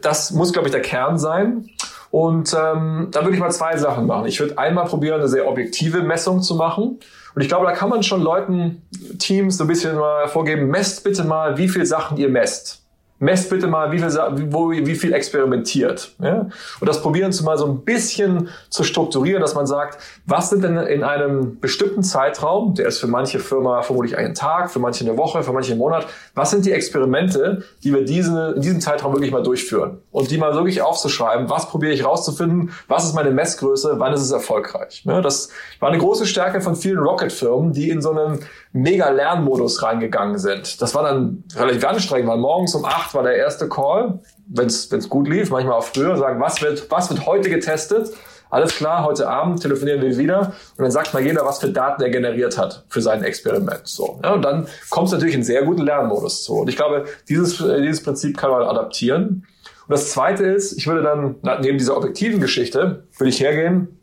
[0.00, 1.68] das muss, glaube ich, der Kern sein.
[2.10, 4.26] Und ähm, da würde ich mal zwei Sachen machen.
[4.26, 6.98] Ich würde einmal probieren, eine sehr objektive Messung zu machen.
[7.34, 8.80] Und ich glaube, da kann man schon Leuten,
[9.18, 12.81] Teams so ein bisschen mal vorgeben, messt bitte mal, wie viel Sachen ihr messt
[13.22, 14.10] messt bitte mal, wie viel,
[14.50, 16.12] wo, wie viel experimentiert.
[16.20, 16.48] Ja?
[16.80, 20.64] Und das probieren Sie mal so ein bisschen zu strukturieren, dass man sagt, was sind
[20.64, 25.04] denn in einem bestimmten Zeitraum, der ist für manche Firma vermutlich einen Tag, für manche
[25.04, 28.80] eine Woche, für manche einen Monat, was sind die Experimente, die wir diese, in diesem
[28.80, 29.98] Zeitraum wirklich mal durchführen?
[30.10, 34.22] Und die mal wirklich aufzuschreiben, was probiere ich rauszufinden, was ist meine Messgröße, wann ist
[34.22, 35.04] es erfolgreich?
[35.04, 38.40] Ja, das war eine große Stärke von vielen Rocket-Firmen, die in so einem
[38.72, 40.80] mega Lernmodus reingegangen sind.
[40.80, 45.08] Das war dann relativ anstrengend, weil morgens um acht war der erste Call, wenn es
[45.08, 48.12] gut lief, manchmal auch früher, sagen, was wird, was wird heute getestet?
[48.52, 52.02] alles klar, heute Abend telefonieren wir wieder und dann sagt mal jeder, was für Daten
[52.02, 53.80] er generiert hat für sein Experiment.
[53.84, 56.56] So, ja, und dann kommt es natürlich in sehr guten Lernmodus zu.
[56.56, 59.46] Und ich glaube, dieses, äh, dieses Prinzip kann man adaptieren.
[59.88, 63.98] Und das Zweite ist, ich würde dann neben dieser objektiven Geschichte, würde ich hergehen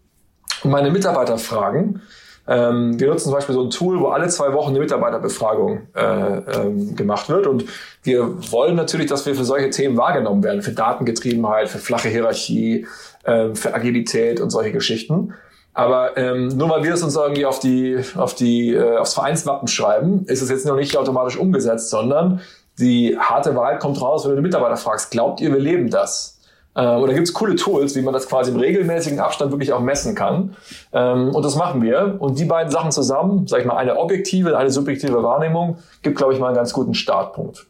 [0.63, 2.01] und meine Mitarbeiter fragen,
[2.49, 6.01] ähm, wir nutzen zum Beispiel so ein Tool, wo alle zwei Wochen eine Mitarbeiterbefragung äh,
[6.01, 7.45] ähm, gemacht wird.
[7.45, 7.65] Und
[8.01, 12.88] wir wollen natürlich, dass wir für solche Themen wahrgenommen werden, für Datengetriebenheit, für flache Hierarchie,
[13.23, 15.35] äh, für Agilität und solche Geschichten.
[15.75, 19.67] Aber ähm, nur weil wir es uns irgendwie auf die, auf die, äh, aufs Vereinswappen
[19.67, 22.41] schreiben, ist es jetzt noch nicht automatisch umgesetzt, sondern
[22.79, 26.38] die harte Wahrheit kommt raus, wenn du den Mitarbeiter fragst, glaubt ihr, wir leben das?
[26.80, 29.82] Äh, oder gibt es coole Tools, wie man das quasi im regelmäßigen Abstand wirklich auch
[29.82, 30.56] messen kann.
[30.94, 32.15] Ähm, und das machen wir.
[32.20, 36.34] Und die beiden Sachen zusammen, sag ich mal, eine objektive, eine subjektive Wahrnehmung, gibt, glaube
[36.34, 37.65] ich, mal einen ganz guten Startpunkt.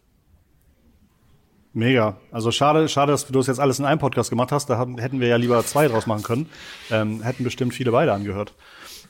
[1.74, 2.18] Mega.
[2.32, 4.70] Also schade, schade, dass du das jetzt alles in einem Podcast gemacht hast.
[4.70, 6.50] Da haben, hätten wir ja lieber zwei draus machen können.
[6.92, 8.54] Ähm, hätten bestimmt viele beide angehört.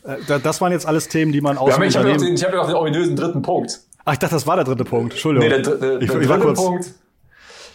[0.03, 2.51] Äh, das waren jetzt alles Themen, die man aus ja, Ich habe ja, den, hab
[2.51, 3.81] ja noch den ominösen dritten Punkt.
[4.05, 5.13] Ach, ich dachte, das war der dritte Punkt.
[5.13, 5.49] Entschuldigung.
[5.49, 6.93] Nee, der, der, ich, der, ich dritte Punkt.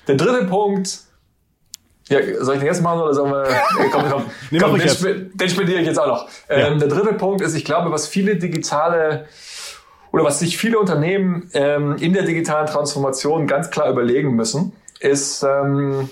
[0.08, 1.04] Der dritte Punkt
[2.08, 3.44] ja, soll ich den jetzt machen oder sollen wir?
[3.80, 6.28] Ey, komm, komm, nee, komm den, sp den spendiere ich jetzt auch noch.
[6.48, 6.68] Ja.
[6.68, 9.26] Ähm, der dritte Punkt ist, ich glaube, was viele digitale
[10.12, 15.42] oder was sich viele Unternehmen ähm, in der digitalen Transformation ganz klar überlegen müssen, ist,
[15.42, 16.08] ähm,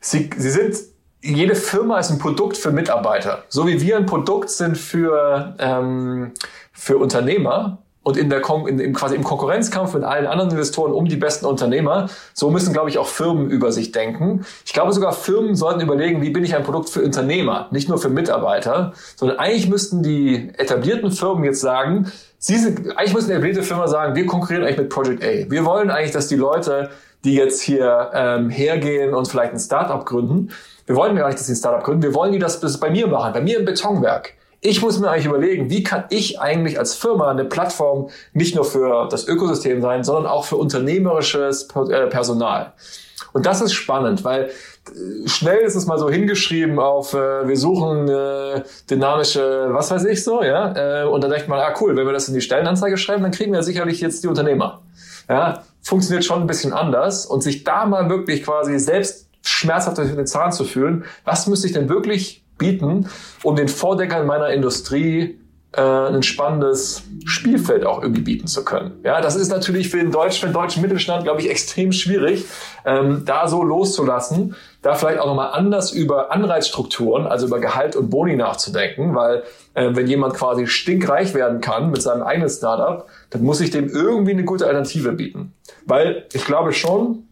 [0.00, 0.76] sie, sie sind
[1.22, 3.44] jede Firma ist ein Produkt für Mitarbeiter.
[3.48, 6.32] So wie wir ein Produkt sind für, ähm,
[6.72, 10.92] für Unternehmer, und in der Kon in, in, quasi im Konkurrenzkampf mit allen anderen Investoren
[10.92, 14.46] um die besten Unternehmer, so müssen, glaube ich, auch Firmen über sich denken.
[14.64, 17.98] Ich glaube sogar, Firmen sollten überlegen, wie bin ich ein Produkt für Unternehmer, nicht nur
[17.98, 23.64] für Mitarbeiter, sondern eigentlich müssten die etablierten Firmen jetzt sagen, sie sind, eigentlich müssen etablierte
[23.64, 25.50] Firmen sagen, wir konkurrieren eigentlich mit Project A.
[25.50, 26.90] Wir wollen eigentlich, dass die Leute,
[27.24, 30.50] die jetzt hier ähm, hergehen und vielleicht ein Startup gründen,
[30.86, 33.08] wir wollen gar nicht, dass sie ein Startup gründen, wir wollen die das bei mir
[33.08, 34.34] machen, bei mir im Betonwerk.
[34.68, 38.64] Ich muss mir eigentlich überlegen, wie kann ich eigentlich als Firma eine Plattform nicht nur
[38.64, 42.72] für das Ökosystem sein, sondern auch für unternehmerisches äh, Personal.
[43.32, 47.56] Und das ist spannend, weil äh, schnell ist es mal so hingeschrieben auf, äh, wir
[47.56, 51.94] suchen äh, dynamische, was weiß ich so, ja, äh, und dann denkt man, ah cool,
[51.94, 54.82] wenn wir das in die Stellenanzeige schreiben, dann kriegen wir sicherlich jetzt die Unternehmer.
[55.28, 60.12] Ja, funktioniert schon ein bisschen anders und sich da mal wirklich quasi selbst schmerzhaft durch
[60.12, 63.08] den Zahn zu fühlen, was müsste ich denn wirklich bieten,
[63.42, 65.38] um den Vordeckern meiner Industrie
[65.76, 68.92] äh, ein spannendes Spielfeld auch irgendwie bieten zu können.
[69.04, 72.46] Ja, das ist natürlich für den deutschen, für den deutschen Mittelstand, glaube ich, extrem schwierig,
[72.84, 78.08] ähm, da so loszulassen, da vielleicht auch nochmal anders über Anreizstrukturen, also über Gehalt und
[78.08, 79.42] Boni nachzudenken, weil
[79.74, 83.88] äh, wenn jemand quasi stinkreich werden kann mit seinem eigenen Startup, dann muss ich dem
[83.88, 85.52] irgendwie eine gute Alternative bieten.
[85.84, 87.24] Weil ich glaube schon,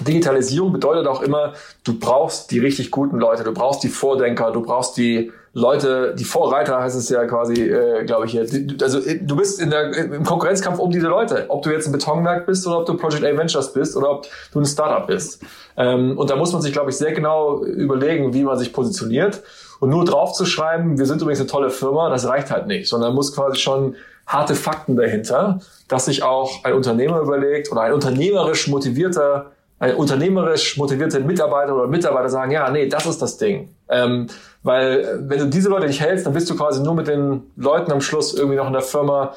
[0.00, 1.52] Digitalisierung bedeutet auch immer,
[1.84, 6.24] du brauchst die richtig guten Leute, du brauchst die Vordenker, du brauchst die Leute, die
[6.24, 8.46] Vorreiter heißt es ja quasi, äh, glaube ich hier.
[8.80, 11.44] Also äh, du bist in der, im Konkurrenzkampf um diese Leute.
[11.48, 14.26] Ob du jetzt ein Betonwerk bist oder ob du Project A Ventures bist oder ob
[14.52, 15.42] du ein Startup bist.
[15.76, 19.42] Ähm, und da muss man sich, glaube ich, sehr genau überlegen, wie man sich positioniert.
[19.78, 23.34] Und nur draufzuschreiben, wir sind übrigens eine tolle Firma, das reicht halt nicht, sondern muss
[23.34, 29.50] quasi schon harte Fakten dahinter, dass sich auch ein Unternehmer überlegt oder ein unternehmerisch motivierter
[29.90, 33.70] unternehmerisch motivierte Mitarbeiter oder Mitarbeiter sagen, ja, nee, das ist das Ding.
[33.88, 34.28] Ähm,
[34.62, 37.90] weil wenn du diese Leute nicht hältst, dann bist du quasi nur mit den Leuten
[37.90, 39.34] am Schluss irgendwie noch in der Firma,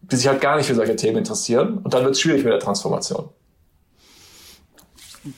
[0.00, 1.78] die sich halt gar nicht für solche Themen interessieren.
[1.82, 3.28] Und dann wird es schwierig mit der Transformation.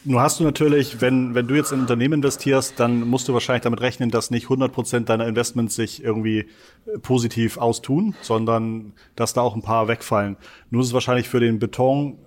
[0.05, 3.35] Nun hast du natürlich, wenn, wenn du jetzt in ein Unternehmen investierst, dann musst du
[3.35, 6.47] wahrscheinlich damit rechnen, dass nicht 100 Prozent deiner Investments sich irgendwie
[6.87, 10.37] äh, positiv austun, sondern dass da auch ein paar wegfallen.
[10.71, 12.19] Nun ist es wahrscheinlich für den Beton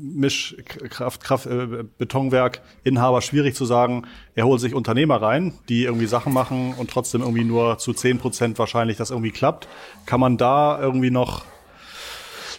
[0.00, 6.06] Mischkraft, Kraft, äh, Betonwerk Inhaber schwierig zu sagen, er holt sich Unternehmer rein, die irgendwie
[6.06, 9.68] Sachen machen und trotzdem irgendwie nur zu zehn Prozent wahrscheinlich das irgendwie klappt.
[10.06, 11.44] Kann man da irgendwie noch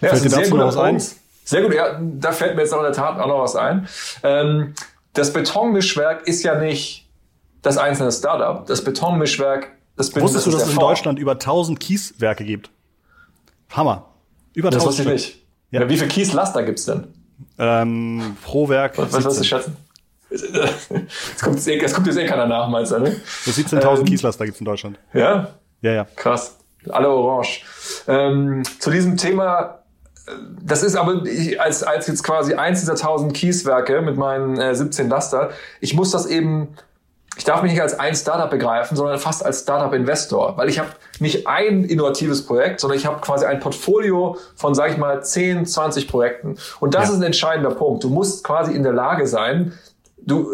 [0.01, 1.01] ja, fällt dir dazu noch was ein?
[1.43, 3.87] Sehr gut, ja, da fällt mir jetzt auch in der Tat auch noch was ein.
[4.23, 4.75] Ähm,
[5.13, 7.09] das Betonmischwerk ist ja nicht
[7.61, 8.65] das einzelne Startup.
[8.65, 12.69] Das Betonmischwerk, das bin Wusstest das du, dass es in Deutschland über 1000 Kieswerke gibt?
[13.71, 14.05] Hammer.
[14.53, 15.45] Über 1000 Das wusste ich nicht.
[15.71, 15.89] Ja.
[15.89, 17.07] Wie viele Kieslaster gibt's denn?
[17.57, 18.97] Ähm, pro Werk.
[18.97, 19.77] Was, was wirst du schätzen?
[20.29, 20.47] Es
[21.41, 23.15] kommt, jetzt eh, kommt jetzt eh keiner nach, meinst du, ne?
[23.45, 24.99] 17.000 ähm, Kieslaster gibt's in Deutschland.
[25.13, 25.55] Ja?
[25.81, 26.07] Ja, ja.
[26.15, 26.57] Krass.
[26.87, 27.63] Alle orange.
[28.07, 29.79] Ähm, zu diesem Thema,
[30.61, 34.75] das ist aber ich, als, als jetzt quasi eins dieser 1000 Kieswerke mit meinen äh,
[34.75, 35.49] 17 Laster,
[35.81, 36.75] ich muss das eben
[37.39, 40.89] ich darf mich nicht als ein Startup begreifen, sondern fast als Startup-Investor, weil ich habe
[41.19, 45.65] nicht ein innovatives Projekt, sondern ich habe quasi ein Portfolio von, sage ich mal, 10,
[45.65, 46.57] 20 Projekten.
[46.81, 47.13] Und das ja.
[47.13, 48.03] ist ein entscheidender Punkt.
[48.03, 49.71] Du musst quasi in der Lage sein,
[50.17, 50.49] du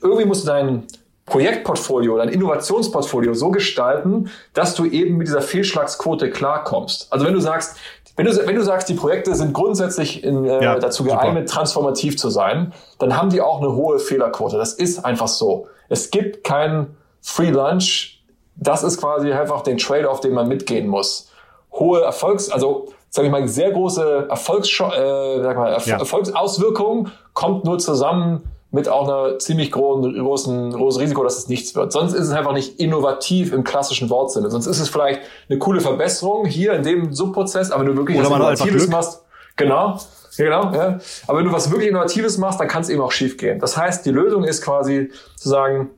[0.00, 0.86] irgendwie musst du deinen
[1.26, 7.12] Projektportfolio, dein Innovationsportfolio so gestalten, dass du eben mit dieser Fehlschlagsquote klarkommst.
[7.12, 7.78] Also wenn du sagst,
[8.14, 11.58] wenn du, wenn du sagst, die Projekte sind grundsätzlich in, äh, ja, dazu geeignet, super.
[11.58, 14.56] transformativ zu sein, dann haben die auch eine hohe Fehlerquote.
[14.56, 15.66] Das ist einfach so.
[15.92, 18.22] Es gibt kein Free Lunch.
[18.56, 21.30] Das ist quasi einfach den Trade-off, den man mitgehen muss.
[21.72, 25.98] Hohe Erfolgs-, also sage ich mal, sehr große Erfolgs äh, sag mal, Erf ja.
[25.98, 31.74] Erfolgsauswirkungen kommt nur zusammen mit auch einer ziemlich großen, großen, großen Risiko, dass es nichts
[31.74, 31.92] wird.
[31.92, 34.50] Sonst ist es einfach nicht innovativ im klassischen Wortsinne.
[34.50, 38.18] Sonst ist es vielleicht eine coole Verbesserung hier in dem Subprozess, aber wenn du wirklich
[38.18, 39.24] Oder was Innovatives machst,
[39.56, 39.98] genau,
[40.36, 40.98] genau, ja.
[41.26, 43.58] Aber wenn du was wirklich Innovatives machst, dann kann es eben auch schief gehen.
[43.58, 45.90] Das heißt, die Lösung ist quasi zu sagen,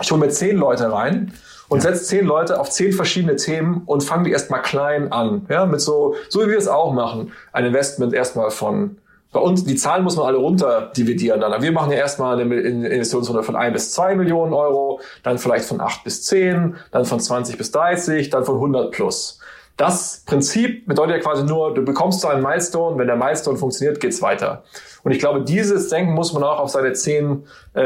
[0.00, 1.32] ich hole mir zehn Leute rein
[1.68, 1.90] und ja.
[1.90, 5.46] setze zehn Leute auf zehn verschiedene Themen und fange die erstmal klein an.
[5.48, 7.32] Ja, mit so, so wie wir es auch machen.
[7.52, 8.98] Ein Investment erstmal von
[9.34, 11.60] bei uns, die Zahlen muss man alle runter dividieren dann.
[11.60, 15.80] Wir machen ja erstmal eine Investitionsrunde von ein bis zwei Millionen Euro, dann vielleicht von
[15.80, 19.40] acht bis zehn, dann von 20 bis 30, dann von 100 plus.
[19.76, 23.98] Das Prinzip bedeutet ja quasi nur, du bekommst so einen Milestone, wenn der Milestone funktioniert,
[23.98, 24.62] geht's weiter.
[25.02, 27.80] Und ich glaube, dieses Denken muss man auch auf seine zehn äh,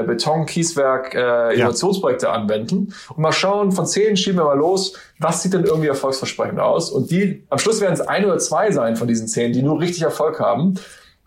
[0.00, 2.32] äh, Beton, Kieswerk, äh, Innovationsprojekte ja.
[2.32, 2.92] anwenden.
[3.08, 6.90] Und mal schauen, von zehn schieben wir mal los, was sieht denn irgendwie erfolgsversprechend aus?
[6.90, 9.80] Und die, am Schluss werden es ein oder zwei sein von diesen zehn, die nur
[9.80, 10.74] richtig Erfolg haben.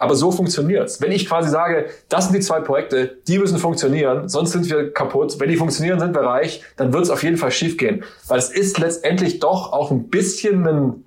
[0.04, 1.00] Aber so funktioniert's.
[1.00, 4.92] Wenn ich quasi sage, das sind die zwei Projekte, die müssen funktionieren, sonst sind wir
[4.92, 5.40] kaputt.
[5.40, 8.04] Wenn die funktionieren, sind wir reich, dann wird es auf jeden Fall schiefgehen.
[8.28, 11.06] Weil es ist letztendlich doch auch ein bisschen ein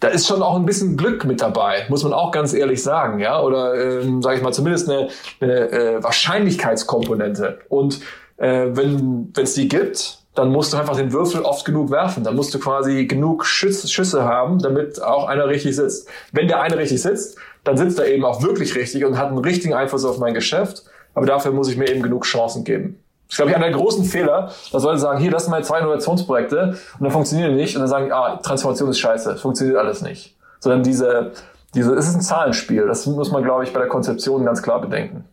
[0.00, 3.18] da ist schon auch ein bisschen Glück mit dabei, muss man auch ganz ehrlich sagen,
[3.18, 5.08] ja, oder ähm, sage ich mal zumindest eine,
[5.40, 7.60] eine äh, Wahrscheinlichkeitskomponente.
[7.70, 8.00] Und
[8.36, 12.22] äh, wenn es die gibt, dann musst du einfach den Würfel oft genug werfen.
[12.22, 16.08] Dann musst du quasi genug Schüsse, Schüsse haben, damit auch einer richtig sitzt.
[16.30, 19.38] Wenn der eine richtig sitzt, dann sitzt er eben auch wirklich richtig und hat einen
[19.38, 20.84] richtigen Einfluss auf mein Geschäft.
[21.14, 23.00] Aber dafür muss ich mir eben genug Chancen geben.
[23.26, 25.64] Das ist, glaube ich, einer der großen Fehler, dass Leute sagen, hier, das sind meine
[25.64, 29.78] zwei Innovationsprojekte und dann funktionieren die nicht und dann sagen, ah, Transformation ist scheiße, funktioniert
[29.78, 30.36] alles nicht.
[30.60, 31.32] Sondern diese,
[31.74, 32.86] diese, es ist ein Zahlenspiel.
[32.86, 35.24] Das muss man, glaube ich, bei der Konzeption ganz klar bedenken.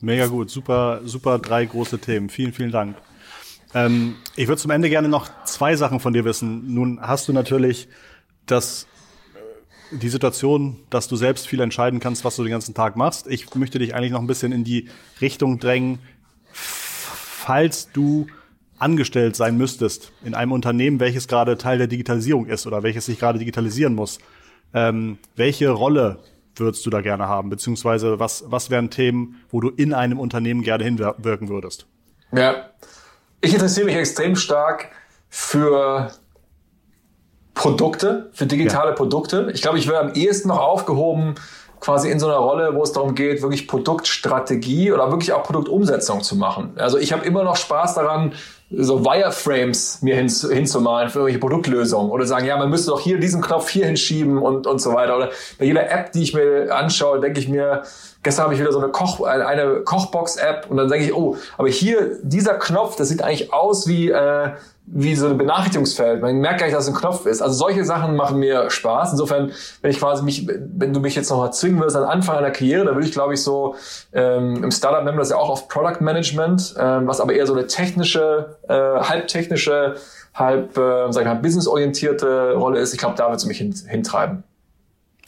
[0.00, 2.28] Mega gut, super, super drei große Themen.
[2.28, 2.96] Vielen, vielen Dank.
[3.74, 6.74] Ähm, ich würde zum Ende gerne noch zwei Sachen von dir wissen.
[6.74, 7.88] Nun hast du natürlich
[8.46, 8.86] das
[9.34, 13.26] äh, die Situation, dass du selbst viel entscheiden kannst, was du den ganzen Tag machst.
[13.28, 14.88] Ich möchte dich eigentlich noch ein bisschen in die
[15.20, 16.00] Richtung drängen,
[16.52, 18.26] falls du
[18.78, 23.18] angestellt sein müsstest in einem Unternehmen, welches gerade Teil der Digitalisierung ist oder welches sich
[23.18, 24.18] gerade digitalisieren muss,
[24.74, 26.18] ähm, welche Rolle
[26.56, 27.48] würdest du da gerne haben?
[27.48, 31.86] Beziehungsweise was, was wären Themen, wo du in einem Unternehmen gerne hinwirken würdest?
[32.32, 32.70] Ja,
[33.42, 34.88] ich interessiere mich extrem stark
[35.28, 36.10] für
[37.54, 38.96] Produkte, für digitale ja.
[38.96, 39.50] Produkte.
[39.52, 41.34] Ich glaube, ich wäre am ehesten noch aufgehoben
[41.82, 46.22] quasi in so einer Rolle, wo es darum geht, wirklich Produktstrategie oder wirklich auch Produktumsetzung
[46.22, 46.74] zu machen.
[46.76, 48.32] Also ich habe immer noch Spaß daran,
[48.70, 53.18] so Wireframes mir hin, hinzumalen für irgendwelche Produktlösungen oder sagen, ja, man müsste doch hier
[53.18, 55.16] diesen Knopf hier hinschieben und, und so weiter.
[55.16, 57.82] Oder bei jeder App, die ich mir anschaue, denke ich mir,
[58.22, 61.68] gestern habe ich wieder so eine Koch, eine Kochbox-App und dann denke ich, oh, aber
[61.68, 64.52] hier, dieser Knopf, das sieht eigentlich aus wie, äh,
[64.94, 66.20] wie so ein Benachrichtigungsfeld.
[66.20, 67.40] Man merkt gar nicht, dass es ein Knopf ist.
[67.40, 69.12] Also solche Sachen machen mir Spaß.
[69.12, 69.50] Insofern,
[69.80, 72.84] wenn ich quasi mich, wenn du mich jetzt nochmal zwingen würdest an Anfang einer Karriere,
[72.84, 73.74] dann würde ich, glaube ich, so
[74.12, 77.46] ähm, im Startup nennen wir das ja auch auf Product Management, ähm, was aber eher
[77.46, 79.96] so eine technische, äh, halb technische,
[80.34, 82.92] halb, äh, sag ich mal, businessorientierte Rolle ist.
[82.92, 84.44] Ich glaube, da wird es mich hin, hintreiben.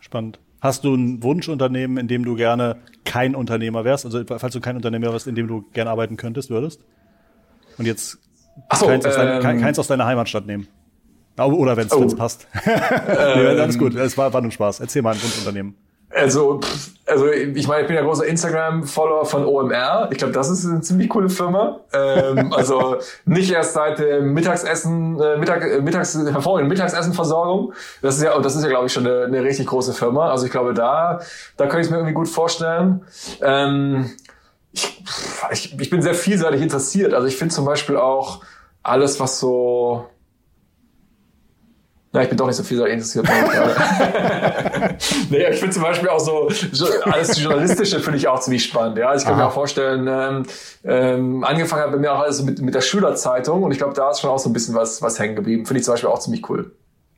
[0.03, 0.39] Spannend.
[0.61, 4.05] Hast du ein Wunschunternehmen, in dem du gerne kein Unternehmer wärst?
[4.05, 6.81] Also falls du kein Unternehmer wärst, in dem du gerne arbeiten könntest, würdest?
[7.79, 8.19] Und jetzt
[8.75, 10.69] so, keins, aus deiner, ähm, keins aus deiner Heimatstadt nehmen.
[11.37, 12.07] Oder wenn es oh.
[12.15, 12.47] passt.
[12.65, 14.81] nee, ähm, alles gut, es war, war nur Spaß.
[14.81, 15.75] Erzähl mal ein Wunschunternehmen.
[16.15, 16.61] Also,
[17.07, 20.09] also ich meine, ich bin ja großer Instagram-Follower von OMR.
[20.13, 21.81] Ich glaube, das ist eine ziemlich coole Firma.
[21.93, 27.73] Ähm, also nicht erst seit dem Mittagsessen, äh, Mittag, äh, Mittags, hervorragende Mittagsessenversorgung.
[28.01, 30.31] Das ist ja, das ist ja, glaube ich, schon eine, eine richtig große Firma.
[30.31, 31.19] Also ich glaube, da,
[31.57, 33.03] da könnte ich es mir irgendwie gut vorstellen.
[33.43, 34.11] Ähm,
[34.75, 35.03] ich,
[35.53, 37.15] ich, ich bin sehr vielseitig interessiert.
[37.15, 38.43] Also ich finde zum Beispiel auch
[38.83, 40.07] alles, was so
[42.15, 43.27] ja, ich bin doch nicht so vielseitig interessiert.
[45.31, 46.49] nee, ich finde zum Beispiel auch so,
[47.11, 48.99] alles Journalistische finde ich auch ziemlich spannend.
[48.99, 49.43] Ja, also ich kann Aha.
[49.43, 50.47] mir auch vorstellen, ähm,
[50.85, 54.13] ähm, angefangen hat bei mir auch alles mit, mit der Schülerzeitung und ich glaube, da
[54.13, 55.67] ist schon auch so ein bisschen was, was hängen geblieben.
[55.67, 56.71] Finde ich zum Beispiel auch ziemlich cool.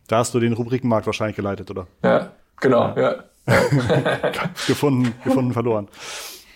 [0.09, 1.87] Da hast du den Rubrikenmarkt wahrscheinlich geleitet, oder?
[2.03, 3.17] Ja, genau, ja.
[3.47, 3.47] ja.
[4.67, 5.89] gefunden, gefunden, verloren.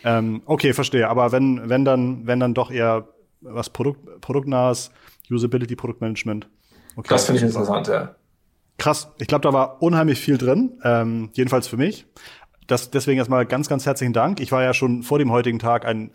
[0.04, 1.08] Ähm, okay, verstehe.
[1.08, 3.08] Aber wenn, wenn dann, wenn dann doch eher
[3.40, 4.90] was Produkt, produktnahes,
[5.30, 6.48] Usability, Produktmanagement.
[6.96, 8.14] Okay, das finde ich interessant, ja.
[8.78, 9.10] Krass.
[9.18, 10.78] Ich glaube, da war unheimlich viel drin.
[10.84, 12.06] Ähm, jedenfalls für mich.
[12.66, 14.40] Das, deswegen erstmal ganz, ganz herzlichen Dank.
[14.40, 16.10] Ich war ja schon vor dem heutigen Tag ein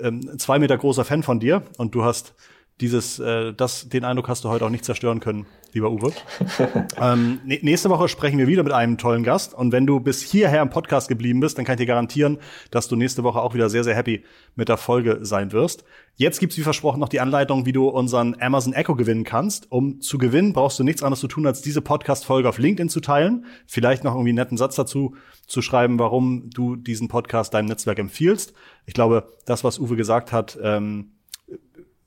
[0.00, 2.34] ähm, zwei Meter großer Fan von dir und du hast
[2.80, 6.12] dieses, äh, das, den Eindruck hast du heute auch nicht zerstören können, lieber Uwe.
[7.00, 9.54] ähm, nächste Woche sprechen wir wieder mit einem tollen Gast.
[9.54, 12.38] Und wenn du bis hierher im Podcast geblieben bist, dann kann ich dir garantieren,
[12.70, 14.24] dass du nächste Woche auch wieder sehr, sehr happy
[14.56, 15.84] mit der Folge sein wirst.
[16.16, 19.70] Jetzt gibt's wie versprochen noch die Anleitung, wie du unseren Amazon Echo gewinnen kannst.
[19.70, 23.00] Um zu gewinnen, brauchst du nichts anderes zu tun, als diese Podcast-Folge auf LinkedIn zu
[23.00, 23.44] teilen.
[23.66, 25.14] Vielleicht noch irgendwie einen netten Satz dazu
[25.46, 28.54] zu schreiben, warum du diesen Podcast deinem Netzwerk empfiehlst.
[28.86, 31.12] Ich glaube, das, was Uwe gesagt hat, ähm,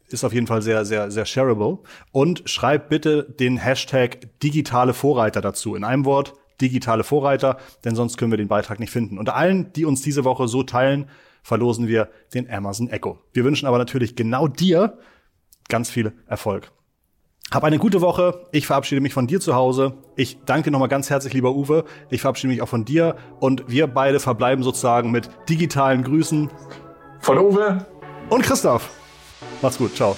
[0.09, 1.79] ist auf jeden Fall sehr, sehr, sehr shareable.
[2.11, 5.75] Und schreib bitte den Hashtag digitale Vorreiter dazu.
[5.75, 9.17] In einem Wort, digitale Vorreiter, denn sonst können wir den Beitrag nicht finden.
[9.17, 11.09] Unter allen, die uns diese Woche so teilen,
[11.41, 13.19] verlosen wir den Amazon Echo.
[13.33, 14.97] Wir wünschen aber natürlich genau dir
[15.67, 16.71] ganz viel Erfolg.
[17.51, 18.47] Hab eine gute Woche.
[18.51, 19.93] Ich verabschiede mich von dir zu Hause.
[20.15, 21.83] Ich danke nochmal ganz herzlich, lieber Uwe.
[22.09, 23.15] Ich verabschiede mich auch von dir.
[23.39, 26.49] Und wir beide verbleiben sozusagen mit digitalen Grüßen.
[27.19, 27.85] Von Uwe.
[28.29, 28.89] Und Christoph.
[29.61, 29.95] Macht's gut.
[29.95, 30.15] Ciao.